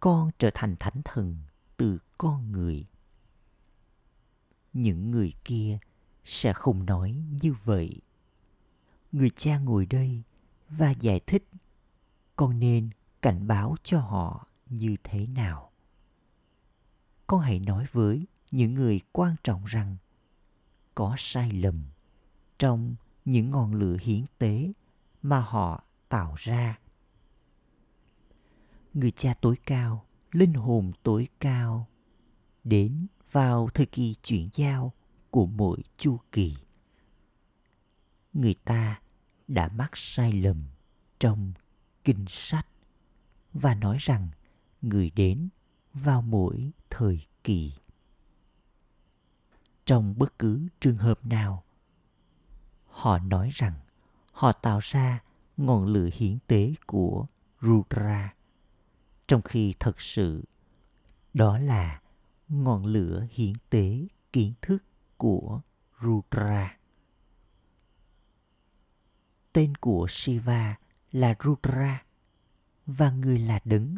con 0.00 0.30
trở 0.38 0.50
thành 0.54 0.76
thánh 0.80 1.02
thần 1.04 1.36
từ 1.76 1.98
con 2.18 2.52
người. 2.52 2.84
Những 4.72 5.10
người 5.10 5.32
kia 5.44 5.78
sẽ 6.24 6.52
không 6.52 6.86
nói 6.86 7.12
như 7.40 7.54
vậy. 7.64 8.00
Người 9.12 9.30
cha 9.36 9.58
ngồi 9.58 9.86
đây 9.86 10.22
và 10.68 10.90
giải 10.90 11.20
thích 11.20 11.48
con 12.42 12.58
nên 12.58 12.90
cảnh 13.22 13.46
báo 13.46 13.76
cho 13.82 14.00
họ 14.00 14.46
như 14.66 14.96
thế 15.04 15.26
nào? 15.26 15.70
Con 17.26 17.40
hãy 17.40 17.58
nói 17.60 17.86
với 17.92 18.26
những 18.50 18.74
người 18.74 19.00
quan 19.12 19.36
trọng 19.44 19.64
rằng 19.64 19.96
có 20.94 21.14
sai 21.18 21.52
lầm 21.52 21.74
trong 22.58 22.94
những 23.24 23.50
ngọn 23.50 23.74
lửa 23.74 23.96
hiến 24.00 24.24
tế 24.38 24.72
mà 25.22 25.40
họ 25.40 25.84
tạo 26.08 26.34
ra. 26.38 26.78
Người 28.94 29.10
cha 29.10 29.34
tối 29.40 29.56
cao, 29.66 30.04
linh 30.32 30.52
hồn 30.52 30.92
tối 31.02 31.28
cao 31.40 31.88
đến 32.64 33.06
vào 33.32 33.68
thời 33.74 33.86
kỳ 33.86 34.14
chuyển 34.22 34.48
giao 34.52 34.92
của 35.30 35.46
mỗi 35.46 35.82
chu 35.96 36.18
kỳ. 36.32 36.56
Người 38.32 38.54
ta 38.64 39.00
đã 39.48 39.68
mắc 39.68 39.90
sai 39.94 40.32
lầm 40.32 40.60
trong 41.18 41.52
kinh 42.04 42.24
sách 42.28 42.66
và 43.52 43.74
nói 43.74 43.96
rằng 44.00 44.28
người 44.82 45.10
đến 45.10 45.48
vào 45.94 46.22
mỗi 46.22 46.70
thời 46.90 47.26
kỳ 47.44 47.72
trong 49.84 50.18
bất 50.18 50.38
cứ 50.38 50.66
trường 50.80 50.96
hợp 50.96 51.26
nào, 51.26 51.64
họ 52.86 53.18
nói 53.18 53.50
rằng 53.52 53.72
họ 54.32 54.52
tạo 54.52 54.78
ra 54.82 55.22
ngọn 55.56 55.86
lửa 55.86 56.08
hiến 56.12 56.38
tế 56.46 56.74
của 56.86 57.26
Rudra, 57.60 58.34
trong 59.26 59.42
khi 59.42 59.74
thật 59.80 60.00
sự 60.00 60.44
đó 61.34 61.58
là 61.58 62.00
ngọn 62.48 62.86
lửa 62.86 63.26
hiến 63.30 63.52
tế 63.70 64.06
kiến 64.32 64.52
thức 64.62 64.84
của 65.16 65.60
Rudra. 66.02 66.78
Tên 69.52 69.74
của 69.74 70.06
Shiva 70.10 70.76
là 71.12 71.34
Rudra 71.44 72.02
và 72.86 73.10
người 73.10 73.38
là 73.38 73.60
đấng 73.64 73.96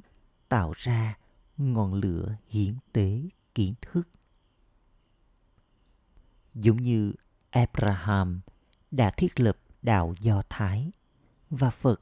tạo 0.49 0.73
ra 0.77 1.19
ngọn 1.57 1.95
lửa 1.95 2.37
hiến 2.49 2.75
tế 2.93 3.23
kiến 3.55 3.75
thức. 3.81 4.09
Giống 6.55 6.83
như 6.83 7.13
Abraham 7.51 8.41
đã 8.91 9.11
thiết 9.11 9.41
lập 9.41 9.59
đạo 9.83 10.15
Do 10.21 10.43
Thái 10.49 10.91
và 11.51 11.71
Phật 11.71 12.01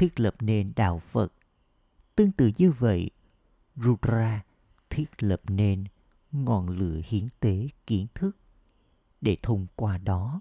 thiết 0.00 0.20
lập 0.20 0.34
nên 0.40 0.72
đạo 0.76 0.98
Phật. 0.98 1.32
Tương 2.16 2.32
tự 2.32 2.50
như 2.56 2.70
vậy, 2.70 3.10
Rudra 3.76 4.44
thiết 4.90 5.22
lập 5.22 5.40
nên 5.48 5.84
ngọn 6.32 6.68
lửa 6.68 7.00
hiến 7.04 7.28
tế 7.40 7.68
kiến 7.86 8.06
thức 8.14 8.36
để 9.20 9.36
thông 9.42 9.66
qua 9.76 9.98
đó 9.98 10.40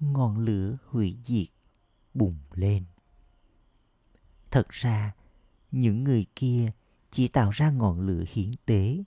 ngọn 0.00 0.38
lửa 0.38 0.76
hủy 0.86 1.16
diệt 1.24 1.46
bùng 2.14 2.34
lên. 2.52 2.84
Thật 4.50 4.68
ra, 4.68 5.14
những 5.70 6.04
người 6.04 6.26
kia 6.36 6.70
chỉ 7.10 7.28
tạo 7.28 7.50
ra 7.50 7.70
ngọn 7.70 8.00
lửa 8.00 8.24
hiến 8.28 8.50
tế 8.66 9.04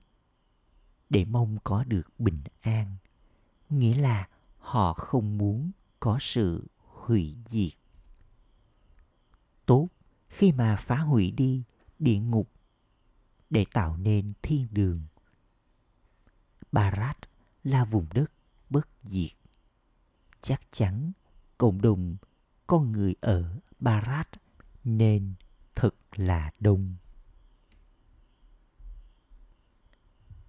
để 1.09 1.25
mong 1.25 1.57
có 1.63 1.83
được 1.83 2.19
bình 2.19 2.43
an, 2.61 2.95
nghĩa 3.69 3.95
là 3.95 4.27
họ 4.57 4.93
không 4.93 5.37
muốn 5.37 5.71
có 5.99 6.17
sự 6.21 6.67
hủy 6.77 7.37
diệt. 7.49 7.73
Tốt 9.65 9.87
khi 10.29 10.51
mà 10.51 10.75
phá 10.75 10.97
hủy 10.97 11.31
đi 11.31 11.63
địa 11.99 12.19
ngục 12.19 12.49
để 13.49 13.65
tạo 13.73 13.97
nên 13.97 14.33
thiên 14.41 14.67
đường. 14.71 15.01
Barat 16.71 17.17
là 17.63 17.85
vùng 17.85 18.05
đất 18.13 18.31
bất 18.69 18.89
diệt. 19.03 19.31
Chắc 20.41 20.61
chắn 20.71 21.11
cộng 21.57 21.81
đồng 21.81 22.15
con 22.67 22.91
người 22.91 23.15
ở 23.21 23.59
Barat 23.79 24.27
nên 24.83 25.33
thật 25.75 25.95
là 26.15 26.51
đông. 26.59 26.95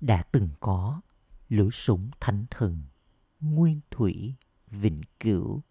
Đã 0.01 0.23
từng 0.33 0.49
có 0.61 1.01
lối 1.49 1.71
súng 1.71 2.11
thánh 2.21 2.47
thần, 2.51 2.83
nguyên 3.41 3.81
thủy, 3.91 4.35
vĩnh 4.67 5.01
cửu 5.21 5.63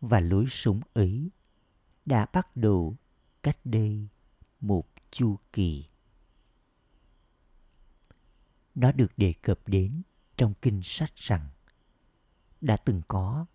và 0.00 0.20
lối 0.20 0.46
súng 0.46 0.80
ấy 0.92 1.30
đã 2.06 2.26
bắt 2.32 2.56
đầu 2.56 2.96
cách 3.42 3.58
đây 3.64 4.08
một 4.60 4.88
chu 5.10 5.36
kỳ. 5.52 5.84
Nó 8.74 8.92
được 8.92 9.12
đề 9.16 9.32
cập 9.42 9.58
đến 9.66 10.02
trong 10.36 10.54
kinh 10.62 10.80
sách 10.82 11.16
rằng 11.16 11.48
đã 12.60 12.76
từng 12.76 13.02
có 13.08 13.46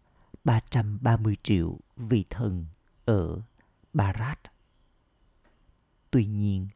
330 0.44 1.38
triệu 1.44 1.80
vị 1.98 2.26
thần 2.30 2.66
ở 3.06 3.42
Barat. 3.94 4.40
Tuy 6.12 6.26
nhiên, 6.26 6.68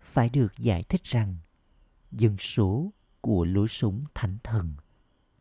phải 0.00 0.28
được 0.28 0.58
giải 0.58 0.82
thích 0.82 1.04
rằng 1.04 1.36
dân 2.12 2.36
số 2.38 2.92
của 3.20 3.44
lối 3.44 3.68
sống 3.68 4.04
thánh 4.14 4.38
thần 4.42 4.74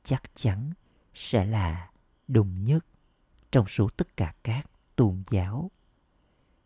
chắc 0.04 0.24
chắn 0.36 0.74
sẽ 1.14 1.46
là 1.46 1.92
đông 2.28 2.64
nhất 2.64 2.86
trong 3.52 3.68
số 3.68 3.90
tất 3.90 4.18
cả 4.18 4.36
các 4.44 4.70
tôn 4.96 5.24
giáo. 5.30 5.72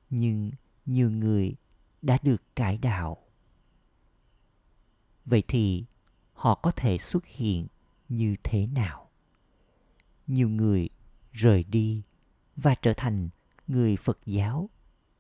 Nhưng 0.09 0.51
nhiều 0.85 1.11
người 1.11 1.55
đã 2.01 2.17
được 2.23 2.55
cải 2.55 2.77
đạo. 2.77 3.17
Vậy 5.25 5.43
thì 5.47 5.85
họ 6.33 6.55
có 6.55 6.71
thể 6.71 6.97
xuất 6.97 7.25
hiện 7.25 7.67
như 8.09 8.35
thế 8.43 8.67
nào? 8.67 9.09
Nhiều 10.27 10.49
người 10.49 10.89
rời 11.33 11.63
đi 11.63 12.01
và 12.55 12.75
trở 12.75 12.93
thành 12.97 13.29
người 13.71 13.97
Phật 13.97 14.19
giáo, 14.25 14.69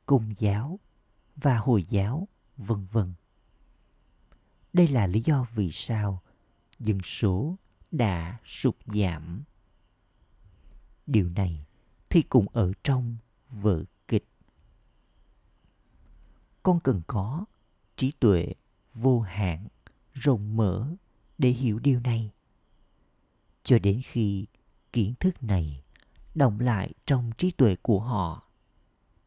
cung 0.05 0.33
giáo 0.37 0.79
và 1.35 1.57
Hồi 1.57 1.83
giáo, 1.83 2.27
vân 2.57 2.85
vân. 2.85 3.13
Đây 4.73 4.87
là 4.87 5.07
lý 5.07 5.21
do 5.21 5.45
vì 5.55 5.71
sao 5.71 6.21
dân 6.79 7.01
số 7.03 7.55
đã 7.91 8.39
sụt 8.45 8.75
giảm. 8.85 9.43
Điều 11.07 11.29
này 11.29 11.65
thì 12.09 12.21
cũng 12.21 12.45
ở 12.53 12.71
trong 12.83 13.17
vở 13.49 13.83
kịch. 14.07 14.27
Con 16.63 16.79
cần 16.79 17.01
có 17.07 17.45
trí 17.95 18.11
tuệ 18.11 18.53
vô 18.93 19.19
hạn, 19.19 19.67
rộng 20.13 20.57
mở 20.57 20.95
để 21.37 21.49
hiểu 21.49 21.79
điều 21.79 21.99
này. 21.99 22.31
Cho 23.63 23.79
đến 23.79 24.01
khi 24.03 24.45
kiến 24.93 25.13
thức 25.19 25.43
này 25.43 25.83
đồng 26.35 26.59
lại 26.59 26.93
trong 27.05 27.31
trí 27.37 27.51
tuệ 27.51 27.75
của 27.81 27.99
họ, 27.99 28.43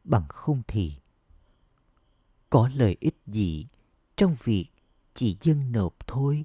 bằng 0.05 0.29
không 0.29 0.63
thì 0.69 0.93
có 2.51 2.71
lợi 2.75 2.97
ích 3.01 3.17
gì 3.27 3.67
trong 4.17 4.37
việc 4.45 4.67
chỉ 5.15 5.37
dân 5.41 5.73
nộp 5.73 6.07
thôi? 6.07 6.45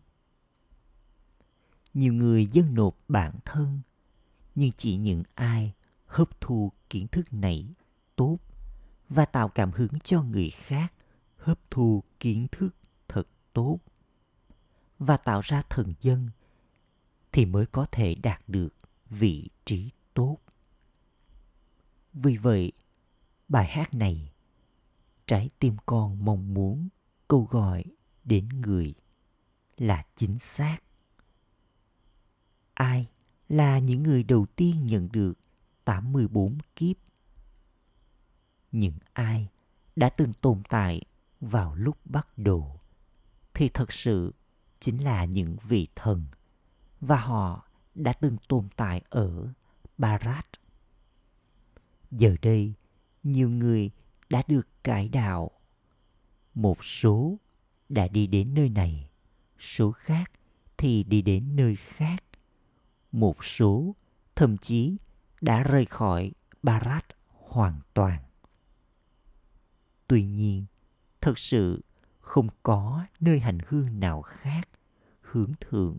Nhiều 1.94 2.14
người 2.14 2.46
dân 2.46 2.74
nộp 2.74 2.96
bản 3.08 3.34
thân 3.46 3.82
nhưng 4.56 4.72
chỉ 4.78 4.98
những 4.98 5.24
ai 5.36 5.74
hấp 6.06 6.42
thu 6.42 6.72
kiến 6.90 7.08
thức 7.08 7.34
này 7.34 7.74
tốt 8.16 8.38
và 9.10 9.26
tạo 9.26 9.50
cảm 9.50 9.72
hứng 9.72 10.00
cho 10.04 10.24
người 10.24 10.50
khác 10.50 10.94
hấp 11.38 11.60
thu 11.72 12.04
kiến 12.20 12.48
thức 12.52 12.76
thật 13.08 13.28
tốt 13.54 13.80
và 15.00 15.18
tạo 15.18 15.42
ra 15.42 15.62
thần 15.70 15.94
dân 16.02 16.30
thì 17.32 17.46
mới 17.46 17.66
có 17.66 17.86
thể 17.92 18.16
đạt 18.16 18.42
được 18.48 18.74
vị 19.10 19.50
trí 19.66 19.90
tốt 20.14 20.38
vì 22.14 22.38
vậy, 22.38 22.72
bài 23.48 23.68
hát 23.68 23.94
này, 23.94 24.32
trái 25.26 25.50
tim 25.60 25.76
con 25.86 26.26
mong 26.26 26.54
muốn 26.54 26.90
câu 27.28 27.48
gọi 27.50 27.84
đến 28.24 28.50
người 28.50 28.94
là 29.78 30.06
chính 30.16 30.40
xác 30.40 30.78
ai 32.80 33.08
là 33.50 33.80
những 33.80 34.04
người 34.04 34.24
đầu 34.24 34.46
tiên 34.56 34.86
nhận 34.86 35.10
được 35.12 35.34
84 35.86 36.58
kiếp. 36.76 36.96
Những 38.72 38.98
ai 39.14 39.48
đã 39.96 40.10
từng 40.10 40.34
tồn 40.34 40.62
tại 40.70 41.02
vào 41.42 41.76
lúc 41.76 41.98
bắt 42.06 42.38
đầu 42.38 42.80
thì 43.54 43.70
thật 43.70 43.94
sự 43.94 44.34
chính 44.80 45.04
là 45.04 45.26
những 45.26 45.58
vị 45.64 45.88
thần 45.96 46.26
và 47.02 47.20
họ 47.20 47.70
đã 47.96 48.14
từng 48.14 48.38
tồn 48.48 48.68
tại 48.76 49.02
ở 49.10 49.48
Barat. 49.98 50.46
Giờ 52.12 52.36
đây, 52.42 52.74
nhiều 53.24 53.50
người 53.50 53.92
đã 54.30 54.44
được 54.48 54.68
cải 54.84 55.10
đạo. 55.10 55.52
Một 56.54 56.84
số 56.84 57.38
đã 57.90 58.08
đi 58.08 58.28
đến 58.28 58.54
nơi 58.54 58.70
này, 58.70 59.10
số 59.60 59.92
khác 59.92 60.32
thì 60.78 61.04
đi 61.04 61.22
đến 61.22 61.56
nơi 61.56 61.76
khác. 61.76 62.24
Một 63.12 63.44
số 63.46 63.96
thậm 64.36 64.58
chí 64.58 64.98
đã 65.42 65.64
rời 65.64 65.86
khỏi 65.86 66.32
Barat 66.64 67.06
hoàn 67.28 67.80
toàn. 67.94 68.24
Tuy 70.08 70.24
nhiên, 70.24 70.66
thật 71.22 71.40
sự 71.40 71.82
không 72.20 72.48
có 72.64 73.06
nơi 73.20 73.40
hành 73.40 73.58
hương 73.68 74.00
nào 74.00 74.22
khác 74.22 74.70
hướng 75.22 75.52
thượng 75.60 75.98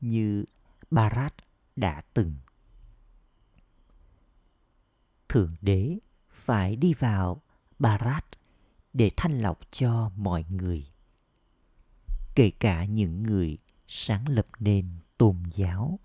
như 0.00 0.44
Barat 0.90 1.34
đã 1.76 2.02
từng. 2.14 2.34
Thượng 5.28 5.56
đế 5.60 5.98
phải 6.30 6.76
đi 6.76 6.94
vào 6.94 7.42
Barat 7.78 8.24
để 8.92 9.10
thanh 9.16 9.40
lọc 9.40 9.60
cho 9.70 10.10
mọi 10.16 10.44
người. 10.50 10.86
kể 12.34 12.50
cả 12.50 12.84
những 12.84 13.22
người 13.22 13.58
sáng 13.86 14.28
lập 14.28 14.46
nên 14.58 14.86
tôn 15.18 15.36
giáo 15.54 15.98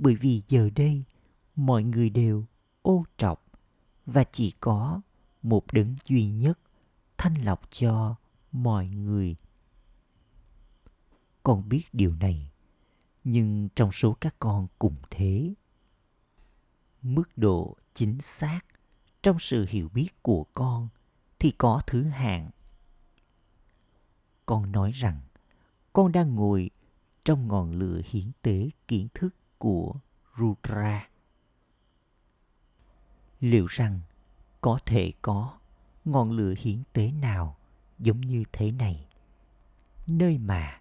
bởi 0.00 0.14
vì 0.14 0.42
giờ 0.48 0.70
đây, 0.74 1.04
mọi 1.56 1.82
người 1.82 2.10
đều 2.10 2.44
ô 2.82 3.04
trọc 3.16 3.44
và 4.06 4.24
chỉ 4.32 4.52
có 4.60 5.00
một 5.42 5.72
đấng 5.72 5.96
duy 6.06 6.26
nhất 6.30 6.58
thanh 7.18 7.44
lọc 7.44 7.60
cho 7.70 8.16
mọi 8.52 8.88
người 8.88 9.36
con 11.42 11.68
biết 11.68 11.82
điều 11.92 12.14
này, 12.14 12.50
nhưng 13.24 13.68
trong 13.74 13.92
số 13.92 14.16
các 14.20 14.36
con 14.38 14.66
cùng 14.78 14.94
thế 15.10 15.54
mức 17.02 17.30
độ 17.36 17.76
chính 17.94 18.20
xác 18.20 18.60
trong 19.22 19.38
sự 19.38 19.66
hiểu 19.68 19.88
biết 19.88 20.22
của 20.22 20.44
con 20.54 20.88
thì 21.38 21.50
có 21.50 21.82
thứ 21.86 22.02
hạng 22.04 22.50
con 24.50 24.72
nói 24.72 24.90
rằng 24.90 25.20
con 25.92 26.12
đang 26.12 26.34
ngồi 26.34 26.70
trong 27.24 27.48
ngọn 27.48 27.72
lửa 27.72 28.00
hiến 28.04 28.30
tế 28.42 28.70
kiến 28.88 29.08
thức 29.14 29.34
của 29.58 29.94
Rudra. 30.38 31.08
Liệu 33.40 33.66
rằng 33.66 34.00
có 34.60 34.78
thể 34.86 35.12
có 35.22 35.58
ngọn 36.04 36.30
lửa 36.30 36.54
hiến 36.58 36.82
tế 36.92 37.12
nào 37.12 37.56
giống 37.98 38.20
như 38.20 38.44
thế 38.52 38.70
này, 38.70 39.06
nơi 40.06 40.38
mà 40.38 40.80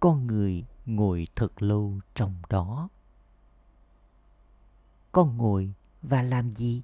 con 0.00 0.26
người 0.26 0.64
ngồi 0.86 1.26
thật 1.36 1.62
lâu 1.62 2.00
trong 2.14 2.34
đó? 2.48 2.88
Con 5.12 5.36
ngồi 5.36 5.72
và 6.02 6.22
làm 6.22 6.54
gì? 6.54 6.82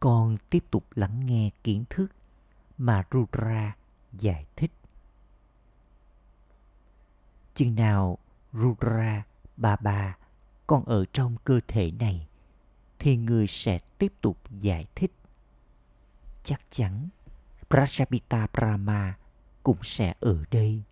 Con 0.00 0.36
tiếp 0.50 0.64
tục 0.70 0.84
lắng 0.94 1.26
nghe 1.26 1.50
kiến 1.64 1.84
thức 1.90 2.12
mà 2.78 3.04
Rudra 3.12 3.76
giải 4.12 4.46
thích 4.56 4.72
chừng 7.58 7.74
nào 7.74 8.18
Rudra, 8.52 9.22
Bà 9.56 9.76
Bà, 9.76 10.16
còn 10.66 10.84
ở 10.84 11.04
trong 11.12 11.36
cơ 11.44 11.60
thể 11.68 11.90
này, 11.90 12.26
thì 12.98 13.16
người 13.16 13.46
sẽ 13.46 13.78
tiếp 13.98 14.12
tục 14.20 14.38
giải 14.50 14.86
thích. 14.94 15.12
Chắc 16.44 16.60
chắn 16.70 17.08
Prajapita 17.70 18.46
Brahma 18.52 19.18
cũng 19.62 19.76
sẽ 19.82 20.14
ở 20.20 20.44
đây. 20.50 20.82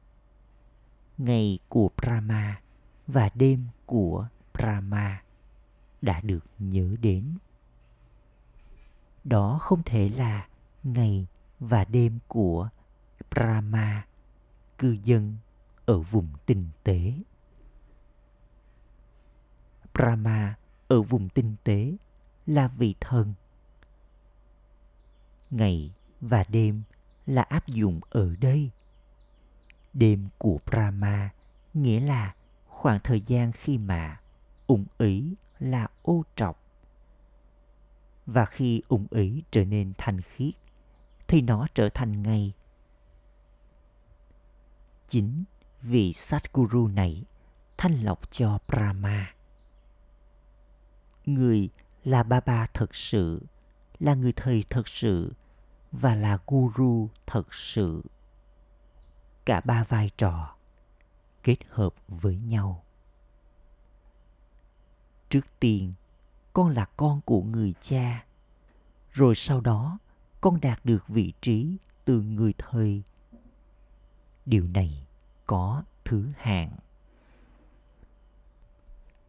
Ngày 1.19 1.59
của 1.69 1.91
Brahma 1.97 2.61
và 3.07 3.31
đêm 3.35 3.67
của 3.87 4.29
Brahma 4.55 5.23
đã 6.07 6.21
được 6.21 6.45
nhớ 6.59 6.97
đến. 7.01 7.39
Đó 9.25 9.59
không 9.63 9.83
thể 9.83 10.09
là 10.09 10.49
ngày 10.83 11.27
và 11.61 11.85
đêm 11.85 12.19
của 12.29 12.69
Brahma, 13.31 14.07
cư 14.79 14.97
dân 15.03 15.37
ở 15.87 16.01
vùng 16.01 16.29
tinh 16.47 16.69
tế. 16.85 17.13
Brahma 19.95 20.55
ở 20.89 21.03
vùng 21.03 21.29
tinh 21.29 21.57
tế 21.65 21.97
là 22.47 22.69
vị 22.69 22.95
thần. 23.01 23.35
Ngày 25.51 25.95
và 26.21 26.45
đêm 26.49 26.83
là 27.27 27.43
áp 27.43 27.67
dụng 27.67 28.01
ở 28.11 28.37
đây. 28.41 28.71
Đêm 29.93 30.29
của 30.39 30.59
Brahma 30.67 31.31
nghĩa 31.75 32.01
là 32.01 32.35
khoảng 32.67 33.01
thời 33.05 33.21
gian 33.21 33.53
khi 33.53 33.79
mà 33.79 34.21
ung 34.67 34.85
ý 34.99 35.35
là 35.59 35.89
ô 36.03 36.23
trọc. 36.37 36.63
Và 38.27 38.45
khi 38.45 38.83
ủng 38.89 39.07
ý 39.11 39.43
trở 39.51 39.65
nên 39.65 39.93
thanh 39.99 40.21
khiết 40.21 40.55
thì 41.29 41.41
nó 41.41 41.67
trở 41.75 41.89
thành 41.89 42.23
ngày. 42.23 42.53
Chính 45.09 45.45
vì 45.83 46.13
Satguru 46.13 46.89
này 46.89 47.25
thanh 47.77 48.03
lọc 48.03 48.31
cho 48.31 48.59
Brahma. 48.69 49.35
Người 51.27 51.71
là 52.05 52.23
Baba 52.23 52.67
thật 52.75 52.95
sự, 52.95 53.47
là 53.99 54.15
người 54.15 54.33
thầy 54.33 54.65
thật 54.71 54.89
sự 54.89 55.33
và 55.93 56.15
là 56.15 56.39
Guru 56.47 57.09
thật 57.27 57.55
sự. 57.55 58.03
Cả 59.45 59.61
ba 59.61 59.85
vai 59.85 60.11
trò 60.17 60.57
kết 61.43 61.57
hợp 61.69 61.95
với 62.09 62.37
nhau. 62.37 62.86
Trước 65.31 65.47
tiên, 65.61 65.93
con 66.53 66.69
là 66.71 66.85
con 66.97 67.21
của 67.21 67.43
người 67.43 67.75
cha, 67.81 68.25
rồi 69.13 69.35
sau 69.35 69.61
đó 69.61 69.99
con 70.41 70.61
đạt 70.61 70.85
được 70.85 71.09
vị 71.09 71.33
trí 71.41 71.77
từ 72.05 72.23
người 72.23 72.55
thầy. 72.59 73.03
Điều 74.47 74.69
này 74.75 75.07
có 75.47 75.83
thứ 76.05 76.29
hạng. 76.39 76.71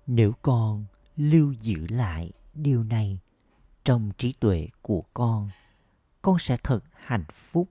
Nếu 0.08 0.34
con 0.42 0.86
lưu 1.18 1.52
giữ 1.52 1.88
lại 1.90 2.32
điều 2.54 2.84
này 2.84 3.20
trong 3.84 4.12
trí 4.18 4.34
tuệ 4.34 4.68
của 4.82 5.04
con 5.14 5.50
con 6.22 6.40
sẽ 6.40 6.58
thật 6.64 6.80
hạnh 6.94 7.26
phúc. 7.34 7.70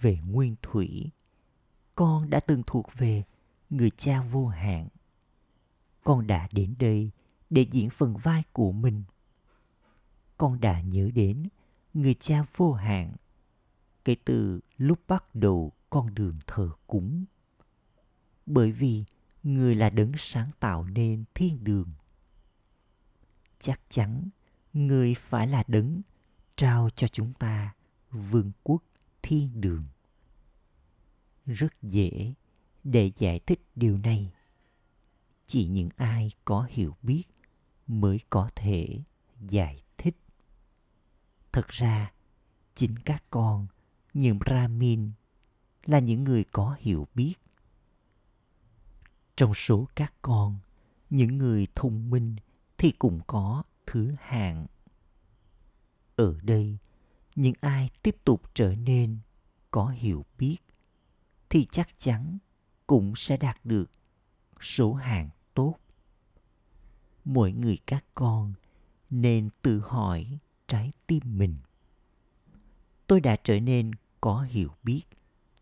Về 0.00 0.18
nguyên 0.26 0.56
thủy 0.62 1.10
con 1.94 2.30
đã 2.30 2.40
từng 2.40 2.62
thuộc 2.66 2.86
về 2.94 3.22
người 3.70 3.90
cha 3.90 4.22
vô 4.22 4.46
hạn 4.46 4.88
con 6.04 6.26
đã 6.26 6.48
đến 6.52 6.74
đây 6.78 7.10
để 7.50 7.66
diễn 7.70 7.90
phần 7.90 8.16
vai 8.16 8.42
của 8.52 8.72
mình 8.72 9.02
con 10.36 10.60
đã 10.60 10.80
nhớ 10.80 11.10
đến 11.14 11.48
người 11.94 12.14
cha 12.14 12.44
vô 12.56 12.72
hạn 12.72 13.12
kể 14.04 14.16
từ 14.24 14.60
lúc 14.78 14.98
bắt 15.08 15.34
đầu 15.34 15.72
con 15.90 16.14
đường 16.14 16.36
thờ 16.46 16.70
cúng. 16.86 17.24
Bởi 18.46 18.72
vì 18.72 19.04
người 19.42 19.74
là 19.74 19.90
đấng 19.90 20.12
sáng 20.16 20.50
tạo 20.60 20.84
nên 20.84 21.24
thiên 21.34 21.64
đường. 21.64 21.92
Chắc 23.60 23.80
chắn 23.88 24.28
người 24.72 25.14
phải 25.14 25.46
là 25.46 25.64
đấng 25.66 26.02
trao 26.56 26.90
cho 26.96 27.08
chúng 27.08 27.32
ta 27.32 27.74
vương 28.10 28.52
quốc 28.62 28.82
thiên 29.22 29.60
đường. 29.60 29.84
Rất 31.46 31.82
dễ 31.82 32.34
để 32.84 33.10
giải 33.18 33.40
thích 33.40 33.60
điều 33.76 33.98
này. 33.98 34.33
Chỉ 35.46 35.66
những 35.66 35.88
ai 35.96 36.32
có 36.44 36.66
hiểu 36.70 36.96
biết 37.02 37.24
mới 37.86 38.20
có 38.30 38.50
thể 38.54 39.00
giải 39.40 39.82
thích. 39.98 40.16
Thật 41.52 41.68
ra, 41.68 42.12
chính 42.74 42.98
các 42.98 43.24
con, 43.30 43.66
những 44.14 44.38
Brahmin 44.38 45.10
là 45.84 45.98
những 45.98 46.24
người 46.24 46.44
có 46.44 46.76
hiểu 46.80 47.08
biết 47.14 47.34
trong 49.36 49.54
số 49.54 49.88
các 49.94 50.14
con 50.22 50.58
những 51.10 51.38
người 51.38 51.66
thông 51.74 52.10
minh 52.10 52.36
thì 52.78 52.90
cũng 52.90 53.20
có 53.26 53.62
thứ 53.86 54.14
hạng 54.20 54.66
ở 56.16 56.38
đây 56.42 56.78
những 57.36 57.54
ai 57.60 57.90
tiếp 58.02 58.16
tục 58.24 58.42
trở 58.54 58.74
nên 58.74 59.18
có 59.70 59.86
hiểu 59.88 60.24
biết 60.38 60.56
thì 61.50 61.66
chắc 61.70 61.98
chắn 61.98 62.38
cũng 62.86 63.16
sẽ 63.16 63.36
đạt 63.36 63.58
được 63.64 63.90
số 64.64 64.94
hạng 64.94 65.28
tốt 65.54 65.74
mỗi 67.24 67.52
người 67.52 67.78
các 67.86 68.04
con 68.14 68.52
nên 69.10 69.48
tự 69.62 69.80
hỏi 69.80 70.38
trái 70.66 70.92
tim 71.06 71.22
mình 71.24 71.56
tôi 73.06 73.20
đã 73.20 73.36
trở 73.44 73.60
nên 73.60 73.90
có 74.20 74.40
hiểu 74.40 74.70
biết 74.82 75.02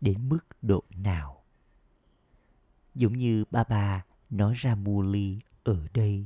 đến 0.01 0.29
mức 0.29 0.47
độ 0.61 0.83
nào. 0.89 1.43
Giống 2.95 3.13
như 3.13 3.45
ba 3.51 3.63
bà 3.63 4.05
nói 4.29 4.53
ra 4.57 4.75
mua 4.75 5.01
ly 5.01 5.39
ở 5.63 5.87
đây. 5.93 6.25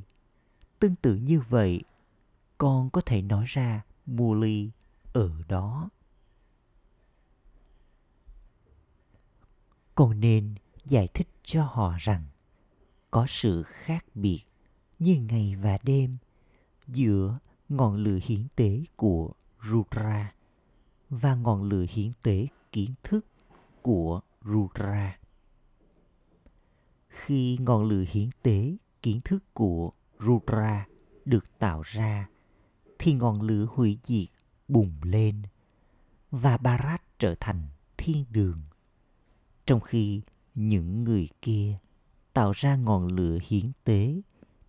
Tương 0.78 0.94
tự 0.94 1.14
như 1.14 1.40
vậy, 1.40 1.82
con 2.58 2.90
có 2.90 3.00
thể 3.00 3.22
nói 3.22 3.44
ra 3.48 3.84
mua 4.06 4.34
ly 4.34 4.70
ở 5.12 5.30
đó. 5.48 5.88
Con 9.94 10.20
nên 10.20 10.54
giải 10.84 11.08
thích 11.14 11.28
cho 11.42 11.64
họ 11.64 11.96
rằng 11.98 12.24
có 13.10 13.26
sự 13.28 13.62
khác 13.62 14.04
biệt 14.14 14.40
như 14.98 15.20
ngày 15.28 15.56
và 15.62 15.78
đêm 15.82 16.16
giữa 16.86 17.38
ngọn 17.68 17.96
lửa 17.96 18.18
hiến 18.22 18.46
tế 18.56 18.84
của 18.96 19.32
Rudra 19.64 20.32
và 21.10 21.34
ngọn 21.34 21.62
lửa 21.62 21.84
hiến 21.88 22.12
tế 22.22 22.46
kiến 22.72 22.94
thức 23.02 23.26
của 23.82 24.20
Rudra. 24.44 25.18
Khi 27.08 27.58
ngọn 27.60 27.84
lửa 27.88 28.04
hiến 28.08 28.30
tế 28.42 28.76
kiến 29.02 29.20
thức 29.24 29.54
của 29.54 29.90
Rudra 30.20 30.86
được 31.24 31.58
tạo 31.58 31.82
ra, 31.82 32.28
thì 32.98 33.12
ngọn 33.12 33.42
lửa 33.42 33.66
hủy 33.70 33.98
diệt 34.04 34.28
bùng 34.68 34.92
lên 35.02 35.42
và 36.30 36.56
Bharat 36.56 37.02
trở 37.18 37.34
thành 37.40 37.62
thiên 37.96 38.24
đường. 38.30 38.60
Trong 39.66 39.80
khi 39.80 40.22
những 40.54 41.04
người 41.04 41.28
kia 41.42 41.78
tạo 42.38 42.52
ra 42.52 42.76
ngọn 42.76 43.06
lửa 43.06 43.38
hiến 43.48 43.72
tế 43.84 44.20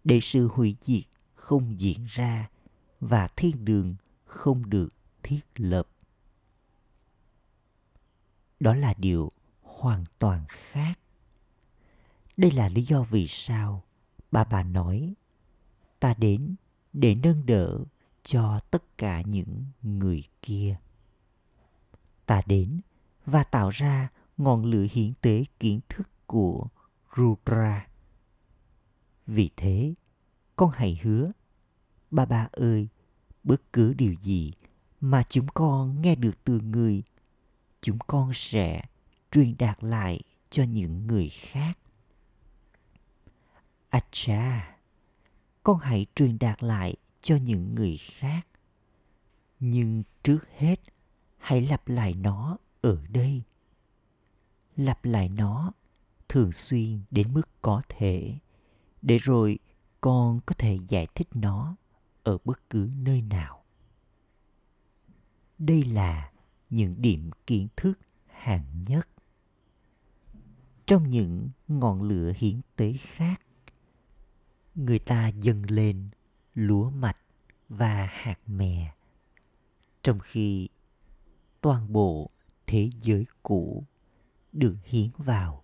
để 0.03 0.19
sự 0.21 0.47
hủy 0.47 0.75
diệt 0.81 1.03
không 1.35 1.79
diễn 1.79 2.05
ra 2.05 2.49
và 2.99 3.27
thiên 3.27 3.65
đường 3.65 3.95
không 4.25 4.69
được 4.69 4.89
thiết 5.23 5.41
lập. 5.55 5.87
Đó 8.59 8.75
là 8.75 8.93
điều 8.97 9.31
hoàn 9.61 10.03
toàn 10.19 10.45
khác. 10.49 10.99
Đây 12.37 12.51
là 12.51 12.69
lý 12.69 12.81
do 12.81 13.03
vì 13.03 13.27
sao 13.27 13.83
bà 14.31 14.43
bà 14.43 14.63
nói, 14.63 15.13
ta 15.99 16.13
đến 16.17 16.55
để 16.93 17.15
nâng 17.15 17.45
đỡ 17.45 17.79
cho 18.23 18.59
tất 18.71 18.97
cả 18.97 19.21
những 19.21 19.65
người 19.81 20.23
kia. 20.41 20.75
Ta 22.25 22.41
đến 22.45 22.81
và 23.25 23.43
tạo 23.43 23.69
ra 23.69 24.09
ngọn 24.37 24.65
lửa 24.65 24.87
hiến 24.91 25.13
tế 25.21 25.43
kiến 25.59 25.79
thức 25.89 26.09
của 26.27 26.67
Rudra. 27.15 27.87
Vì 29.27 29.49
thế, 29.55 29.93
con 30.55 30.71
hãy 30.73 30.99
hứa, 31.03 31.31
ba 32.11 32.25
ba 32.25 32.47
ơi, 32.51 32.87
bất 33.43 33.73
cứ 33.73 33.93
điều 33.93 34.13
gì 34.13 34.53
mà 35.01 35.23
chúng 35.29 35.47
con 35.53 36.01
nghe 36.01 36.15
được 36.15 36.43
từ 36.43 36.59
người, 36.59 37.03
chúng 37.81 37.97
con 38.07 38.31
sẽ 38.33 38.81
truyền 39.31 39.55
đạt 39.57 39.83
lại 39.83 40.21
cho 40.49 40.63
những 40.63 41.07
người 41.07 41.29
khác. 41.29 41.77
Acha, 43.89 44.77
con 45.63 45.79
hãy 45.79 46.05
truyền 46.15 46.39
đạt 46.39 46.63
lại 46.63 46.95
cho 47.21 47.35
những 47.35 47.75
người 47.75 47.97
khác. 47.97 48.47
Nhưng 49.59 50.03
trước 50.23 50.39
hết, 50.57 50.79
hãy 51.37 51.61
lặp 51.61 51.87
lại 51.87 52.13
nó 52.13 52.57
ở 52.81 52.97
đây. 53.09 53.41
Lặp 54.75 55.05
lại 55.05 55.29
nó 55.29 55.71
thường 56.29 56.51
xuyên 56.51 57.01
đến 57.11 57.33
mức 57.33 57.49
có 57.61 57.81
thể, 57.89 58.33
để 59.01 59.17
rồi 59.17 59.59
con 60.01 60.39
có 60.45 60.55
thể 60.57 60.77
giải 60.87 61.07
thích 61.15 61.27
nó 61.33 61.75
ở 62.23 62.37
bất 62.45 62.69
cứ 62.69 62.89
nơi 62.97 63.21
nào. 63.21 63.63
Đây 65.57 65.83
là 65.83 66.31
những 66.69 67.01
điểm 67.01 67.29
kiến 67.47 67.67
thức 67.75 67.99
hạng 68.27 68.83
nhất. 68.87 69.09
Trong 70.85 71.09
những 71.09 71.49
ngọn 71.67 72.01
lửa 72.01 72.33
hiến 72.35 72.61
tế 72.75 72.93
khác, 73.01 73.41
người 74.75 74.99
ta 74.99 75.27
dâng 75.27 75.63
lên 75.69 76.09
lúa 76.53 76.89
mạch 76.89 77.17
và 77.69 78.09
hạt 78.11 78.39
mè, 78.47 78.93
trong 80.03 80.19
khi 80.19 80.69
toàn 81.61 81.93
bộ 81.93 82.29
thế 82.67 82.89
giới 83.01 83.25
cũ 83.43 83.83
được 84.51 84.75
hiến 84.83 85.09
vào 85.17 85.63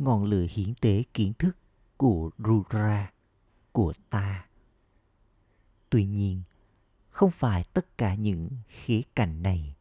ngọn 0.00 0.24
lửa 0.24 0.46
hiến 0.50 0.74
tế 0.74 1.02
kiến 1.14 1.32
thức 1.38 1.58
của 1.96 2.30
Rudra, 2.38 3.12
của 3.72 3.92
ta. 4.10 4.46
Tuy 5.90 6.06
nhiên, 6.06 6.42
không 7.08 7.30
phải 7.30 7.64
tất 7.64 7.98
cả 7.98 8.14
những 8.14 8.48
khía 8.68 9.02
cạnh 9.14 9.42
này 9.42 9.76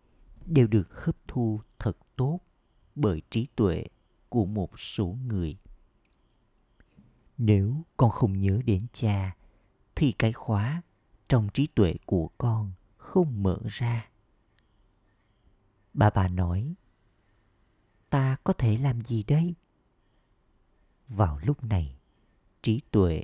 đều 0.45 0.67
được 0.67 1.05
hấp 1.05 1.15
thu 1.27 1.61
thật 1.79 1.97
tốt 2.15 2.39
bởi 2.95 3.21
trí 3.29 3.47
tuệ 3.55 3.85
của 4.29 4.45
một 4.45 4.79
số 4.79 5.17
người. 5.27 5.57
Nếu 7.37 7.85
con 7.97 8.11
không 8.11 8.39
nhớ 8.39 8.61
đến 8.65 8.85
cha, 8.93 9.35
thì 9.95 10.11
cái 10.11 10.33
khóa 10.33 10.81
trong 11.27 11.49
trí 11.53 11.67
tuệ 11.67 11.95
của 12.05 12.29
con 12.37 12.71
không 12.97 13.43
mở 13.43 13.59
ra. 13.67 14.09
Bà 15.93 16.09
bà 16.09 16.27
nói, 16.27 16.73
ta 18.09 18.37
có 18.43 18.53
thể 18.53 18.77
làm 18.77 19.01
gì 19.01 19.23
đây? 19.23 19.55
Vào 21.09 21.39
lúc 21.43 21.63
này, 21.63 21.95
trí 22.61 22.81
tuệ 22.91 23.23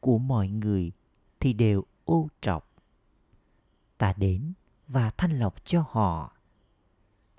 của 0.00 0.18
mọi 0.18 0.48
người 0.48 0.92
thì 1.40 1.52
đều 1.52 1.84
ô 2.04 2.28
trọc. 2.40 2.70
Ta 3.98 4.12
đến 4.16 4.52
và 4.88 5.10
thanh 5.10 5.38
lọc 5.38 5.64
cho 5.64 5.84
họ. 5.88 6.32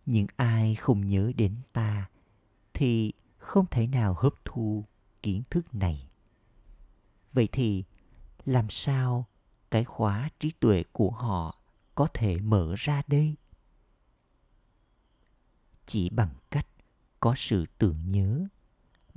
Những 0.05 0.27
ai 0.35 0.75
không 0.75 1.07
nhớ 1.07 1.31
đến 1.35 1.55
ta 1.73 2.09
thì 2.73 3.13
không 3.37 3.65
thể 3.71 3.87
nào 3.87 4.13
hấp 4.13 4.33
thu 4.45 4.83
kiến 5.23 5.43
thức 5.49 5.75
này. 5.75 6.09
Vậy 7.33 7.47
thì 7.51 7.83
làm 8.45 8.69
sao 8.69 9.25
cái 9.71 9.83
khóa 9.83 10.29
trí 10.39 10.51
tuệ 10.51 10.83
của 10.91 11.11
họ 11.11 11.57
có 11.95 12.07
thể 12.13 12.37
mở 12.37 12.73
ra 12.77 13.01
đây? 13.07 13.35
Chỉ 15.85 16.09
bằng 16.09 16.35
cách 16.51 16.67
có 17.19 17.33
sự 17.37 17.65
tưởng 17.77 18.11
nhớ 18.11 18.47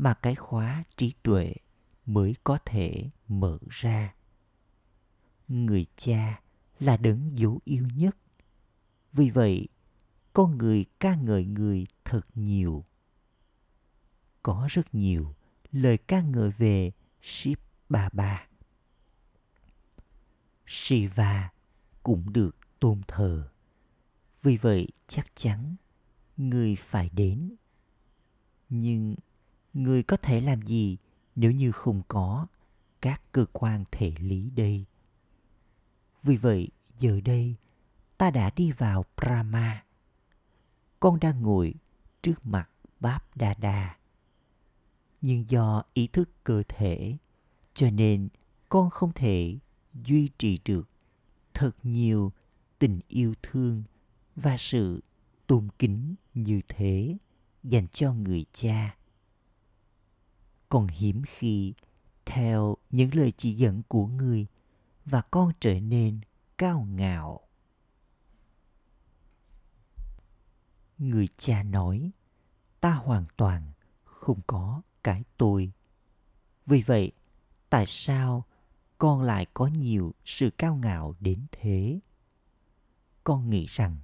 mà 0.01 0.15
cái 0.15 0.35
khóa 0.35 0.85
trí 0.97 1.15
tuệ 1.23 1.55
mới 2.07 2.35
có 2.45 2.59
thể 2.65 3.11
mở 3.29 3.59
ra 3.71 4.15
người 5.49 5.87
cha 5.97 6.41
là 6.79 6.97
đấng 6.97 7.39
dấu 7.39 7.61
yêu 7.65 7.89
nhất 7.95 8.17
vì 9.13 9.31
vậy, 9.31 9.69
con 10.33 10.59
người 10.59 10.85
ca 11.01 11.15
ngợi 11.15 11.45
người 11.45 11.87
thật 12.05 12.27
nhiều 12.35 12.85
có 14.43 14.67
rất 14.71 14.95
nhiều 14.95 15.35
lời 15.73 15.99
ca 15.99 16.23
ngợi 16.23 16.51
về 16.51 16.93
Shiv 17.23 17.59
Baba. 17.89 18.47
Shiva 20.67 21.53
cũng 22.03 22.33
được 22.33 22.57
tôn 22.79 23.01
thờ. 23.09 23.51
Vì 24.43 24.57
vậy 24.57 24.89
chắc 25.07 25.27
chắn 25.35 25.77
người 26.37 26.77
phải 26.77 27.11
đến. 27.11 27.55
Nhưng 28.69 29.15
người 29.75 30.03
có 30.03 30.17
thể 30.17 30.41
làm 30.41 30.63
gì 30.63 30.97
nếu 31.37 31.51
như 31.51 31.73
không 31.73 32.03
có 32.09 32.47
các 33.01 33.23
cơ 33.33 33.47
quan 33.53 33.85
thể 33.91 34.13
lý 34.19 34.51
đây? 34.51 34.85
Vì 36.23 36.37
vậy, 36.37 36.69
giờ 36.99 37.21
đây, 37.25 37.55
ta 38.19 38.31
đã 38.31 38.51
đi 38.57 38.73
vào 38.73 39.05
brahma. 39.17 39.85
Con 41.01 41.21
đang 41.21 41.43
ngồi 41.43 41.75
trước 42.23 42.47
mặt 42.47 42.71
báp 43.01 43.37
đa 43.37 43.55
đa. 43.55 43.97
Nhưng 45.21 45.49
do 45.49 45.83
ý 45.95 46.07
thức 46.07 46.31
cơ 46.45 46.63
thể, 46.69 47.17
cho 47.75 47.91
nên 47.91 48.29
con 48.69 48.91
không 48.91 49.13
thể 49.13 49.59
duy 49.95 50.29
trì 50.39 50.59
được 50.65 50.89
thật 51.55 51.73
nhiều 51.83 52.33
tình 52.79 53.01
yêu 53.09 53.35
thương 53.43 53.83
và 54.37 54.57
sự 54.57 55.03
tôn 55.47 55.69
kính 55.79 56.15
như 56.35 56.61
thế 56.69 57.17
dành 57.63 57.89
cho 57.89 58.13
người 58.13 58.45
cha 58.53 58.97
còn 60.71 60.87
hiếm 60.89 61.23
khi 61.27 61.75
theo 62.25 62.77
những 62.91 63.15
lời 63.15 63.33
chỉ 63.37 63.53
dẫn 63.53 63.83
của 63.89 64.07
người 64.07 64.47
và 65.05 65.23
con 65.23 65.53
trở 65.61 65.81
nên 65.81 66.21
cao 66.59 66.87
ngạo. 66.91 67.41
Người 70.99 71.29
cha 71.37 71.63
nói, 71.63 72.11
ta 72.81 72.95
hoàn 72.95 73.25
toàn 73.37 73.73
không 74.05 74.39
có 74.47 74.83
cái 75.05 75.25
tôi. 75.37 75.73
Vì 76.67 76.83
vậy, 76.83 77.13
tại 77.71 77.85
sao 77.87 78.45
con 78.99 79.23
lại 79.23 79.47
có 79.55 79.67
nhiều 79.67 80.15
sự 80.25 80.51
cao 80.51 80.77
ngạo 80.77 81.15
đến 81.21 81.47
thế? 81.53 82.01
Con 83.25 83.51
nghĩ 83.51 83.67
rằng 83.67 83.97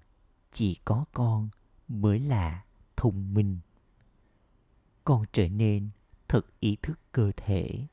chỉ 0.53 0.77
có 0.85 1.05
con 1.13 1.49
mới 1.89 2.21
là 2.21 2.65
thông 2.97 3.35
minh. 3.35 3.59
Con 5.05 5.25
trở 5.33 5.49
nên 5.49 5.89
thật 6.37 6.61
ý 6.61 6.77
thức 6.83 6.99
cơ 7.13 7.33
thể. 7.37 7.87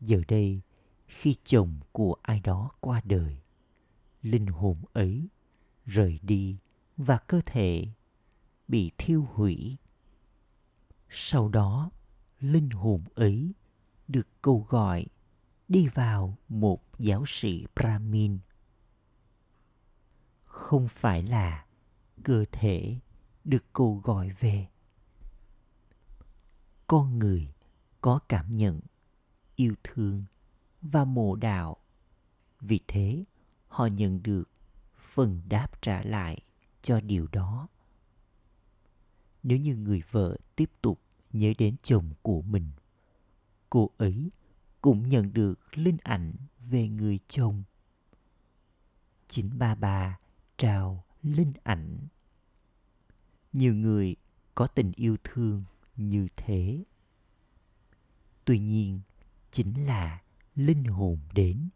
Giờ 0.00 0.22
đây, 0.28 0.60
khi 1.06 1.36
chồng 1.44 1.80
của 1.92 2.16
ai 2.22 2.40
đó 2.40 2.70
qua 2.80 3.00
đời, 3.04 3.36
linh 4.22 4.46
hồn 4.46 4.76
ấy 4.92 5.28
rời 5.86 6.18
đi 6.22 6.56
và 6.96 7.18
cơ 7.18 7.40
thể 7.46 7.88
bị 8.68 8.90
thiêu 8.98 9.26
hủy. 9.32 9.76
Sau 11.10 11.48
đó, 11.48 11.90
linh 12.40 12.70
hồn 12.70 13.00
ấy 13.14 13.52
được 14.08 14.28
câu 14.42 14.66
gọi 14.68 15.06
đi 15.68 15.88
vào 15.88 16.38
một 16.48 16.82
giáo 16.98 17.24
sĩ 17.26 17.66
brahmin. 17.74 18.38
Không 20.44 20.88
phải 20.88 21.22
là 21.22 21.66
cơ 22.24 22.44
thể 22.52 22.96
được 23.44 23.72
câu 23.72 24.00
gọi 24.04 24.30
về 24.40 24.66
con 26.86 27.18
người 27.18 27.48
có 28.00 28.20
cảm 28.28 28.56
nhận, 28.56 28.80
yêu 29.56 29.74
thương 29.84 30.24
và 30.82 31.04
mộ 31.04 31.36
đạo. 31.36 31.76
Vì 32.60 32.80
thế, 32.88 33.24
họ 33.68 33.86
nhận 33.86 34.22
được 34.22 34.50
phần 34.96 35.42
đáp 35.48 35.82
trả 35.82 36.02
lại 36.02 36.40
cho 36.82 37.00
điều 37.00 37.26
đó. 37.32 37.68
Nếu 39.42 39.58
như 39.58 39.76
người 39.76 40.02
vợ 40.10 40.36
tiếp 40.56 40.70
tục 40.82 41.00
nhớ 41.32 41.52
đến 41.58 41.76
chồng 41.82 42.10
của 42.22 42.42
mình, 42.42 42.70
cô 43.70 43.90
ấy 43.96 44.30
cũng 44.80 45.08
nhận 45.08 45.32
được 45.32 45.76
linh 45.76 45.96
ảnh 46.02 46.32
về 46.58 46.88
người 46.88 47.18
chồng. 47.28 47.62
chính 49.28 49.58
ba 49.58 49.74
bà 49.74 50.18
trao 50.56 51.04
linh 51.22 51.52
ảnh. 51.62 51.98
Nhiều 53.52 53.74
người 53.74 54.16
có 54.54 54.66
tình 54.66 54.92
yêu 54.96 55.16
thương 55.24 55.64
như 55.96 56.28
thế. 56.36 56.84
Tuy 58.44 58.58
nhiên, 58.58 59.00
chính 59.50 59.86
là 59.86 60.22
linh 60.54 60.84
hồn 60.84 61.18
đến. 61.32 61.68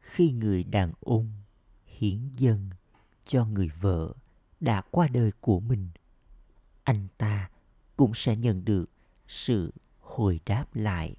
Khi 0.00 0.32
người 0.32 0.64
đàn 0.64 0.92
ông 1.00 1.32
hiến 1.86 2.36
dân 2.36 2.70
cho 3.26 3.44
người 3.44 3.68
vợ 3.80 4.14
đã 4.60 4.82
qua 4.90 5.08
đời 5.08 5.32
của 5.40 5.60
mình, 5.60 5.88
anh 6.82 7.08
ta 7.18 7.50
cũng 7.96 8.14
sẽ 8.14 8.36
nhận 8.36 8.64
được 8.64 8.90
sự 9.28 9.72
hồi 10.00 10.40
đáp 10.46 10.74
lại 10.74 11.16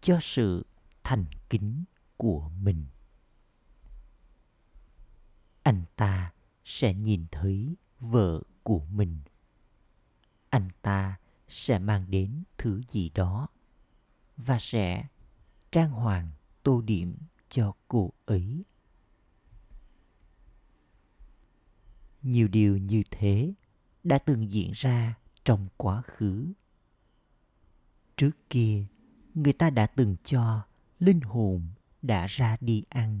cho 0.00 0.18
sự 0.20 0.66
thành 1.02 1.24
kính 1.50 1.84
của 2.16 2.48
mình. 2.48 2.84
Anh 5.62 5.84
ta 5.96 6.32
sẽ 6.64 6.94
nhìn 6.94 7.26
thấy 7.30 7.76
vợ 8.00 8.42
của 8.62 8.84
mình 8.84 9.18
anh 10.52 10.68
ta 10.82 11.18
sẽ 11.48 11.78
mang 11.78 12.10
đến 12.10 12.42
thứ 12.58 12.82
gì 12.88 13.10
đó 13.14 13.48
và 14.36 14.58
sẽ 14.58 15.06
trang 15.70 15.90
hoàng 15.90 16.30
tô 16.62 16.80
điểm 16.80 17.16
cho 17.48 17.72
cô 17.88 18.12
ấy. 18.24 18.64
Nhiều 22.22 22.48
điều 22.48 22.76
như 22.76 23.02
thế 23.10 23.54
đã 24.04 24.18
từng 24.18 24.52
diễn 24.52 24.70
ra 24.74 25.14
trong 25.44 25.68
quá 25.76 26.02
khứ. 26.02 26.52
Trước 28.16 28.30
kia, 28.50 28.86
người 29.34 29.52
ta 29.52 29.70
đã 29.70 29.86
từng 29.86 30.16
cho 30.24 30.62
linh 30.98 31.20
hồn 31.20 31.68
đã 32.02 32.26
ra 32.26 32.56
đi 32.60 32.84
ăn 32.88 33.20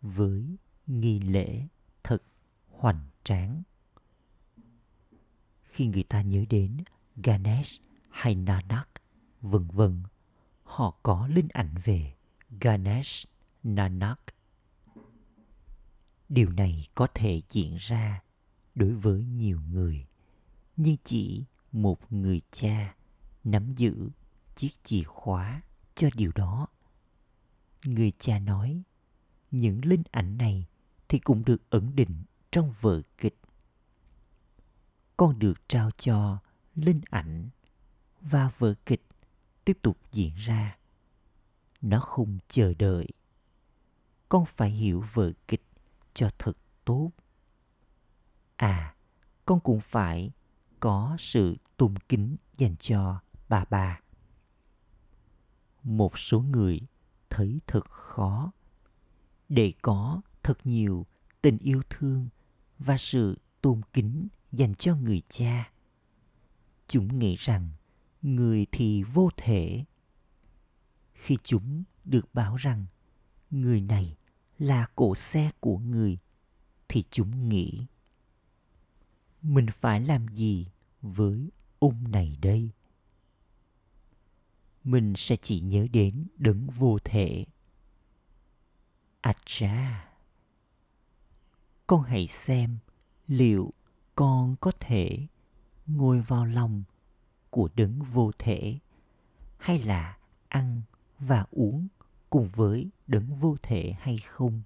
với 0.00 0.56
nghi 0.86 1.20
lễ 1.20 1.66
thật 2.02 2.22
hoành 2.68 3.00
tráng 3.24 3.62
khi 5.72 5.86
người 5.86 6.02
ta 6.02 6.22
nhớ 6.22 6.44
đến 6.48 6.76
ganesh 7.16 7.82
hay 8.10 8.34
nanak, 8.34 8.88
vân 9.40 9.68
vân, 9.68 10.02
họ 10.62 10.94
có 11.02 11.26
linh 11.26 11.48
ảnh 11.52 11.74
về 11.84 12.14
ganesh, 12.60 13.28
nanak. 13.62 14.20
Điều 16.28 16.50
này 16.50 16.86
có 16.94 17.06
thể 17.14 17.42
diễn 17.50 17.76
ra 17.76 18.22
đối 18.74 18.92
với 18.92 19.24
nhiều 19.24 19.60
người, 19.70 20.06
nhưng 20.76 20.96
chỉ 21.04 21.44
một 21.72 22.12
người 22.12 22.40
cha 22.50 22.94
nắm 23.44 23.74
giữ 23.74 24.10
chiếc 24.56 24.70
chìa 24.82 25.02
khóa 25.02 25.62
cho 25.94 26.08
điều 26.14 26.32
đó. 26.34 26.66
Người 27.84 28.12
cha 28.18 28.38
nói, 28.38 28.82
những 29.50 29.84
linh 29.84 30.02
ảnh 30.10 30.38
này 30.38 30.66
thì 31.08 31.18
cũng 31.18 31.44
được 31.44 31.70
ẩn 31.70 31.96
định 31.96 32.22
trong 32.50 32.74
vở 32.80 33.02
kịch 33.18 33.36
con 35.22 35.38
được 35.38 35.68
trao 35.68 35.90
cho 35.90 36.38
linh 36.74 37.00
ảnh 37.10 37.48
và 38.20 38.50
vở 38.58 38.74
kịch 38.86 39.06
tiếp 39.64 39.78
tục 39.82 39.98
diễn 40.12 40.34
ra. 40.36 40.78
Nó 41.80 42.00
không 42.00 42.38
chờ 42.48 42.74
đợi. 42.78 43.06
Con 44.28 44.44
phải 44.44 44.70
hiểu 44.70 45.04
vở 45.12 45.32
kịch 45.48 45.64
cho 46.14 46.30
thật 46.38 46.56
tốt. 46.84 47.10
À 48.56 48.94
con 49.46 49.60
cũng 49.60 49.80
phải 49.80 50.32
có 50.80 51.16
sự 51.18 51.56
tôn 51.76 51.94
kính 52.08 52.36
dành 52.56 52.76
cho 52.76 53.20
bà 53.48 53.64
bà. 53.70 54.00
Một 55.82 56.18
số 56.18 56.40
người 56.40 56.80
thấy 57.30 57.60
thật 57.66 57.90
khó 57.90 58.52
để 59.48 59.72
có 59.82 60.20
thật 60.42 60.58
nhiều 60.64 61.06
tình 61.42 61.58
yêu 61.58 61.82
thương 61.90 62.28
và 62.78 62.96
sự 62.98 63.38
tôn 63.60 63.80
kính 63.92 64.28
dành 64.52 64.74
cho 64.74 64.96
người 64.96 65.22
cha. 65.28 65.72
Chúng 66.88 67.18
nghĩ 67.18 67.36
rằng 67.38 67.70
người 68.22 68.66
thì 68.72 69.02
vô 69.02 69.30
thể. 69.36 69.84
Khi 71.12 71.38
chúng 71.44 71.84
được 72.04 72.34
báo 72.34 72.56
rằng 72.56 72.86
người 73.50 73.80
này 73.80 74.16
là 74.58 74.86
cổ 74.96 75.14
xe 75.14 75.50
của 75.60 75.78
người, 75.78 76.18
thì 76.88 77.04
chúng 77.10 77.48
nghĩ, 77.48 77.86
mình 79.42 79.66
phải 79.72 80.00
làm 80.00 80.28
gì 80.28 80.66
với 81.02 81.50
ung 81.78 82.10
này 82.10 82.36
đây? 82.42 82.70
Mình 84.84 85.14
sẽ 85.16 85.36
chỉ 85.42 85.60
nhớ 85.60 85.86
đến 85.92 86.26
đấng 86.36 86.66
vô 86.66 86.98
thể. 87.04 87.44
À 89.20 89.34
cha, 89.44 90.08
con 91.86 92.02
hãy 92.02 92.26
xem 92.26 92.78
liệu 93.28 93.72
con 94.14 94.56
có 94.60 94.72
thể 94.80 95.26
ngồi 95.86 96.20
vào 96.20 96.44
lòng 96.44 96.82
của 97.50 97.68
đấng 97.74 98.02
vô 98.02 98.30
thể, 98.38 98.78
hay 99.58 99.82
là 99.82 100.18
ăn 100.48 100.82
và 101.18 101.46
uống 101.50 101.88
cùng 102.30 102.48
với 102.48 102.90
đấng 103.06 103.34
vô 103.34 103.56
thể 103.62 103.94
hay 103.98 104.18
không? 104.18 104.62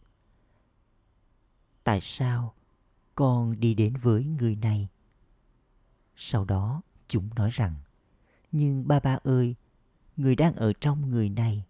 Tại 1.85 2.01
sao 2.01 2.55
con 3.15 3.61
đi 3.61 3.75
đến 3.75 3.97
với 3.97 4.25
người 4.25 4.57
này? 4.57 4.89
Sau 6.17 6.45
đó 6.45 6.83
chúng 7.09 7.35
nói 7.35 7.51
rằng, 7.53 7.75
nhưng 8.53 8.89
ba 8.89 9.01
ba 9.01 9.19
ơi, 9.23 9.55
người 10.17 10.37
đang 10.37 10.55
ở 10.55 10.73
trong 10.81 11.11
người 11.11 11.29
này, 11.29 11.65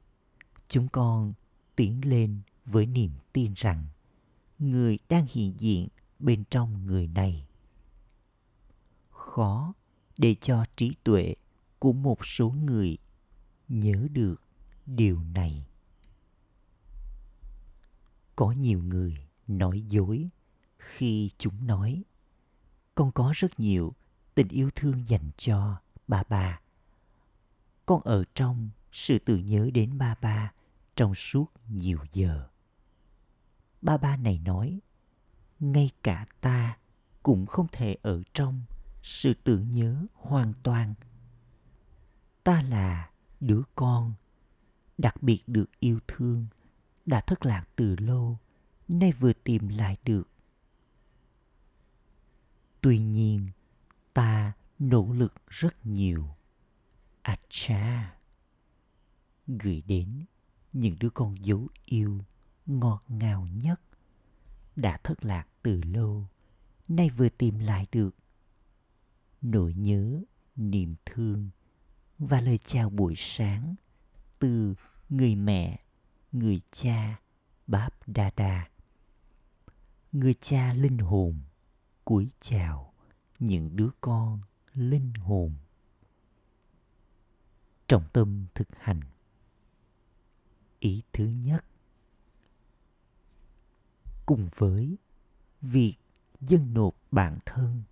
chúng 0.69 0.89
con 0.89 1.33
tiến 1.77 2.01
lên 2.05 2.41
với 2.65 2.87
niềm 2.87 3.11
tin 3.33 3.53
rằng 3.57 3.87
người 4.59 4.99
đang 5.09 5.27
hiện 5.31 5.55
diện 5.59 5.89
bên 6.19 6.45
trong 6.51 6.87
người 6.87 7.07
này 7.07 7.46
khó 9.27 9.73
để 10.19 10.37
cho 10.41 10.65
trí 10.77 10.93
tuệ 11.05 11.35
của 11.79 11.93
một 11.93 12.27
số 12.27 12.51
người 12.51 12.99
nhớ 13.69 14.09
được 14.13 14.43
điều 14.87 15.21
này. 15.35 15.67
Có 18.37 18.53
nhiều 18.53 18.83
người 18.83 19.27
nói 19.47 19.83
dối 19.89 20.29
khi 20.79 21.31
chúng 21.39 21.67
nói, 21.67 22.03
con 22.95 23.13
có 23.13 23.33
rất 23.37 23.61
nhiều 23.61 23.95
tình 24.35 24.49
yêu 24.49 24.71
thương 24.77 25.09
dành 25.09 25.31
cho 25.37 25.77
ba 26.09 26.23
ba. 26.29 26.61
Con 27.87 28.01
ở 28.05 28.25
trong 28.35 28.71
sự 28.93 29.19
tự 29.19 29.37
nhớ 29.37 29.71
đến 29.75 29.99
ba 29.99 30.15
ba 30.21 30.53
trong 30.97 31.15
suốt 31.15 31.47
nhiều 31.69 31.99
giờ. 32.13 32.49
Ba 33.83 33.97
ba 33.97 34.17
này 34.17 34.39
nói, 34.39 34.81
ngay 35.61 35.91
cả 36.03 36.27
ta 36.41 36.79
cũng 37.23 37.47
không 37.47 37.67
thể 37.73 37.97
ở 38.03 38.23
trong 38.35 38.63
sự 39.07 39.35
tưởng 39.45 39.71
nhớ 39.71 40.07
hoàn 40.15 40.53
toàn. 40.63 40.95
Ta 42.45 42.63
là 42.63 43.11
đứa 43.41 43.63
con, 43.75 44.15
đặc 44.99 45.23
biệt 45.23 45.43
được 45.47 45.71
yêu 45.81 45.99
thương, 46.09 46.47
đã 47.07 47.21
thất 47.21 47.47
lạc 47.47 47.65
từ 47.77 47.97
lâu, 47.99 48.39
nay 48.89 49.13
vừa 49.13 49.33
tìm 49.33 49.69
lại 49.69 49.97
được. 50.05 50.29
Tuy 52.81 52.99
nhiên, 52.99 53.51
ta 54.15 54.53
nỗ 54.79 55.13
lực 55.13 55.35
rất 55.49 55.87
nhiều. 55.87 56.29
À 57.23 57.37
cha 57.49 58.15
gửi 59.47 59.83
đến 59.87 60.25
những 60.73 60.97
đứa 61.01 61.11
con 61.11 61.45
dấu 61.45 61.69
yêu 61.85 62.25
ngọt 62.67 63.05
ngào 63.09 63.47
nhất, 63.47 63.81
đã 64.77 64.99
thất 65.05 65.25
lạc 65.25 65.49
từ 65.63 65.81
lâu, 65.83 66.27
nay 66.89 67.11
vừa 67.11 67.29
tìm 67.29 67.59
lại 67.59 67.87
được 67.93 68.17
nỗi 69.51 69.75
nhớ, 69.75 70.23
niềm 70.57 70.95
thương 71.07 71.51
và 72.19 72.41
lời 72.41 72.59
chào 72.59 72.91
buổi 72.91 73.15
sáng 73.17 73.75
từ 74.39 74.75
người 75.09 75.35
mẹ, 75.35 75.81
người 76.33 76.61
cha, 76.71 77.21
báp 77.67 78.09
đa 78.09 78.31
đa. 78.37 78.69
Người 80.13 80.35
cha 80.35 80.73
linh 80.73 80.99
hồn 80.99 81.41
cúi 82.05 82.31
chào 82.41 82.93
những 83.39 83.77
đứa 83.77 83.91
con 84.01 84.41
linh 84.75 85.15
hồn. 85.15 85.55
Trọng 87.89 88.05
tâm 88.13 88.47
thực 88.55 88.69
hành. 88.79 89.01
Ý 90.79 91.03
thứ 91.13 91.25
nhất. 91.25 91.65
Cùng 94.27 94.49
với 94.57 94.97
việc 95.63 95.97
dâng 96.41 96.75
nộp 96.75 96.97
bản 97.11 97.39
thân 97.47 97.83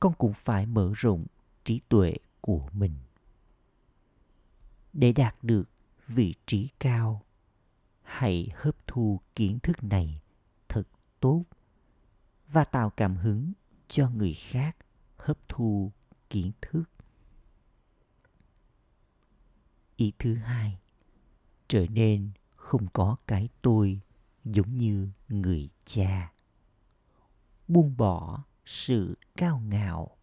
con 0.00 0.14
cũng 0.18 0.32
phải 0.34 0.66
mở 0.66 0.92
rộng 0.96 1.26
trí 1.64 1.80
tuệ 1.88 2.14
của 2.40 2.68
mình. 2.72 2.92
Để 4.92 5.12
đạt 5.12 5.36
được 5.42 5.64
vị 6.06 6.34
trí 6.46 6.68
cao, 6.80 7.22
hãy 8.02 8.50
hấp 8.54 8.86
thu 8.86 9.20
kiến 9.34 9.58
thức 9.62 9.84
này 9.84 10.20
thật 10.68 10.88
tốt 11.20 11.44
và 12.48 12.64
tạo 12.64 12.90
cảm 12.90 13.16
hứng 13.16 13.52
cho 13.88 14.10
người 14.10 14.34
khác 14.34 14.76
hấp 15.16 15.38
thu 15.48 15.92
kiến 16.30 16.52
thức. 16.60 16.84
Ý 19.96 20.12
thứ 20.18 20.34
hai, 20.34 20.78
trở 21.68 21.86
nên 21.86 22.30
không 22.56 22.86
có 22.92 23.16
cái 23.26 23.48
tôi 23.62 24.00
giống 24.44 24.76
như 24.76 25.08
người 25.28 25.68
cha. 25.84 26.32
Buông 27.68 27.96
bỏ 27.96 28.44
sự 28.66 29.18
cao 29.36 29.58
ngạo, 29.58 30.16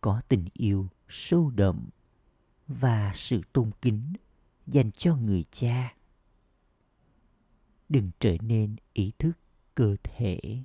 có 0.00 0.20
tình 0.28 0.46
yêu 0.52 0.88
sâu 1.08 1.50
đậm 1.50 1.88
và 2.68 3.12
sự 3.14 3.42
tôn 3.52 3.70
kính 3.82 4.12
dành 4.66 4.90
cho 4.90 5.16
người 5.16 5.44
cha. 5.50 5.96
Đừng 7.88 8.10
trở 8.18 8.36
nên 8.40 8.76
ý 8.92 9.12
thức 9.18 9.32
cơ 9.74 9.96
thể. 10.02 10.62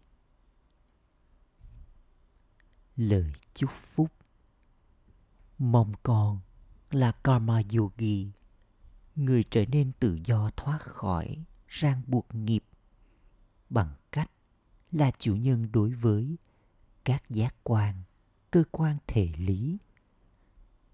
Lời 2.96 3.34
chúc 3.54 3.72
phúc. 3.94 4.12
Mong 5.58 5.94
con 6.04 6.40
là 6.92 7.12
karma 7.12 7.62
yogi, 7.78 8.32
người 9.16 9.44
trở 9.44 9.66
nên 9.66 9.92
tự 10.00 10.20
do 10.26 10.50
thoát 10.58 10.82
khỏi 10.82 11.46
ràng 11.68 12.02
buộc 12.08 12.36
nghiệp 12.36 12.64
bằng 13.70 13.96
cách 14.12 14.32
là 14.92 15.12
chủ 15.20 15.36
nhân 15.36 15.72
đối 15.72 15.94
với 15.94 16.38
các 17.04 17.30
giác 17.30 17.56
quan, 17.64 17.96
cơ 18.52 18.64
quan 18.72 18.98
thể 19.08 19.30
lý 19.38 19.78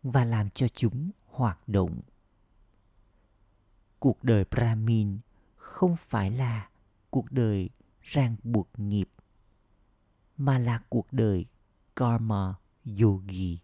và 0.04 0.26
làm 0.26 0.50
cho 0.50 0.68
chúng 0.68 1.12
hoạt 1.26 1.68
động. 1.68 2.02
Cuộc 4.00 4.24
đời 4.24 4.46
brahmin 4.52 5.20
không 5.56 5.96
phải 5.96 6.32
là 6.32 6.70
cuộc 7.10 7.32
đời 7.32 7.70
ràng 8.02 8.36
buộc 8.44 8.70
nghiệp, 8.78 9.10
mà 10.38 10.60
là 10.60 10.82
cuộc 10.90 11.14
đời 11.14 11.46
karma 11.96 12.56
yogi, 13.02 13.60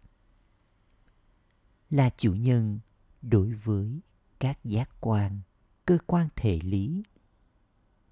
là 1.90 2.10
chủ 2.16 2.34
nhân 2.34 2.80
đối 3.22 3.52
với 3.52 4.00
các 4.38 4.64
giác 4.64 4.90
quan, 5.00 5.40
cơ 5.84 5.98
quan 6.06 6.28
thể 6.36 6.60
lý 6.62 7.02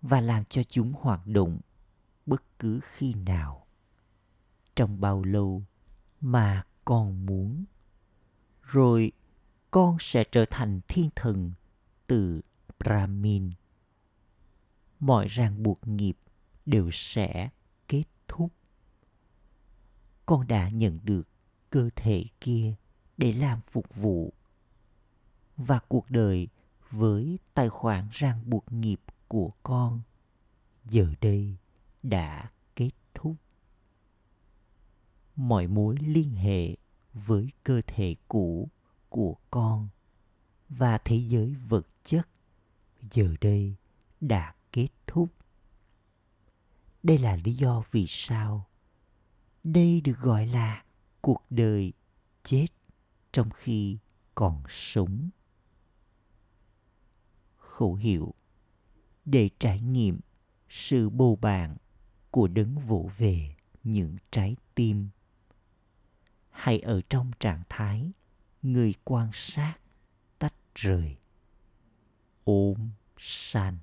và 0.02 0.20
làm 0.20 0.44
cho 0.44 0.62
chúng 0.62 0.92
hoạt 1.00 1.26
động 1.26 1.60
bất 2.26 2.58
cứ 2.58 2.80
khi 2.82 3.14
nào. 3.14 3.66
Trong 4.74 5.00
bao 5.00 5.22
lâu 5.22 5.62
mà 6.20 6.64
con 6.84 7.26
muốn, 7.26 7.64
rồi 8.62 9.12
con 9.70 9.96
sẽ 10.00 10.24
trở 10.32 10.44
thành 10.50 10.80
thiên 10.88 11.10
thần 11.16 11.52
từ 12.06 12.40
brahmin. 12.78 13.50
Mọi 15.00 15.28
ràng 15.28 15.62
buộc 15.62 15.88
nghiệp 15.88 16.16
đều 16.66 16.90
sẽ 16.92 17.50
kết 17.88 18.04
thúc. 18.28 18.52
Con 20.26 20.46
đã 20.46 20.68
nhận 20.68 20.98
được 21.02 21.28
cơ 21.70 21.90
thể 21.96 22.24
kia 22.40 22.74
để 23.16 23.32
làm 23.32 23.60
phục 23.60 23.94
vụ. 23.94 24.32
Và 25.56 25.78
cuộc 25.88 26.10
đời 26.10 26.48
với 26.90 27.38
tài 27.54 27.68
khoản 27.68 28.08
ràng 28.12 28.50
buộc 28.50 28.72
nghiệp 28.72 29.00
của 29.28 29.50
con 29.62 30.00
giờ 30.84 31.06
đây 31.20 31.56
đã 32.02 32.50
kết 32.76 32.90
thúc. 33.14 33.36
Mọi 35.36 35.66
mối 35.66 35.96
liên 36.00 36.34
hệ 36.34 36.76
với 37.12 37.50
cơ 37.64 37.80
thể 37.86 38.16
cũ 38.28 38.68
của 39.08 39.36
con 39.50 39.88
và 40.68 40.98
thế 40.98 41.16
giới 41.16 41.54
vật 41.68 41.86
chất 42.04 42.28
giờ 43.10 43.34
đây 43.40 43.76
đã 44.20 44.54
kết 44.72 44.88
thúc. 45.06 45.28
Đây 47.02 47.18
là 47.18 47.36
lý 47.44 47.54
do 47.54 47.82
vì 47.90 48.04
sao 48.08 48.66
đây 49.64 50.00
được 50.00 50.18
gọi 50.18 50.46
là 50.46 50.84
cuộc 51.20 51.44
đời 51.50 51.92
chết 52.44 52.66
trong 53.32 53.50
khi 53.50 53.98
còn 54.34 54.62
sống. 54.68 55.30
Khẩu 57.56 57.94
hiệu 57.94 58.34
để 59.24 59.50
trải 59.58 59.80
nghiệm 59.80 60.20
sự 60.68 61.10
bầu 61.10 61.36
bạn 61.36 61.76
của 62.32 62.48
đấng 62.48 62.78
vỗ 62.78 63.10
về 63.18 63.54
những 63.84 64.16
trái 64.30 64.56
tim. 64.74 65.08
Hãy 66.50 66.78
ở 66.80 67.00
trong 67.08 67.30
trạng 67.40 67.62
thái 67.68 68.12
người 68.62 68.94
quan 69.04 69.30
sát 69.32 69.74
tách 70.38 70.54
rời. 70.74 71.16
Ôm 72.44 72.90
san. 73.18 73.78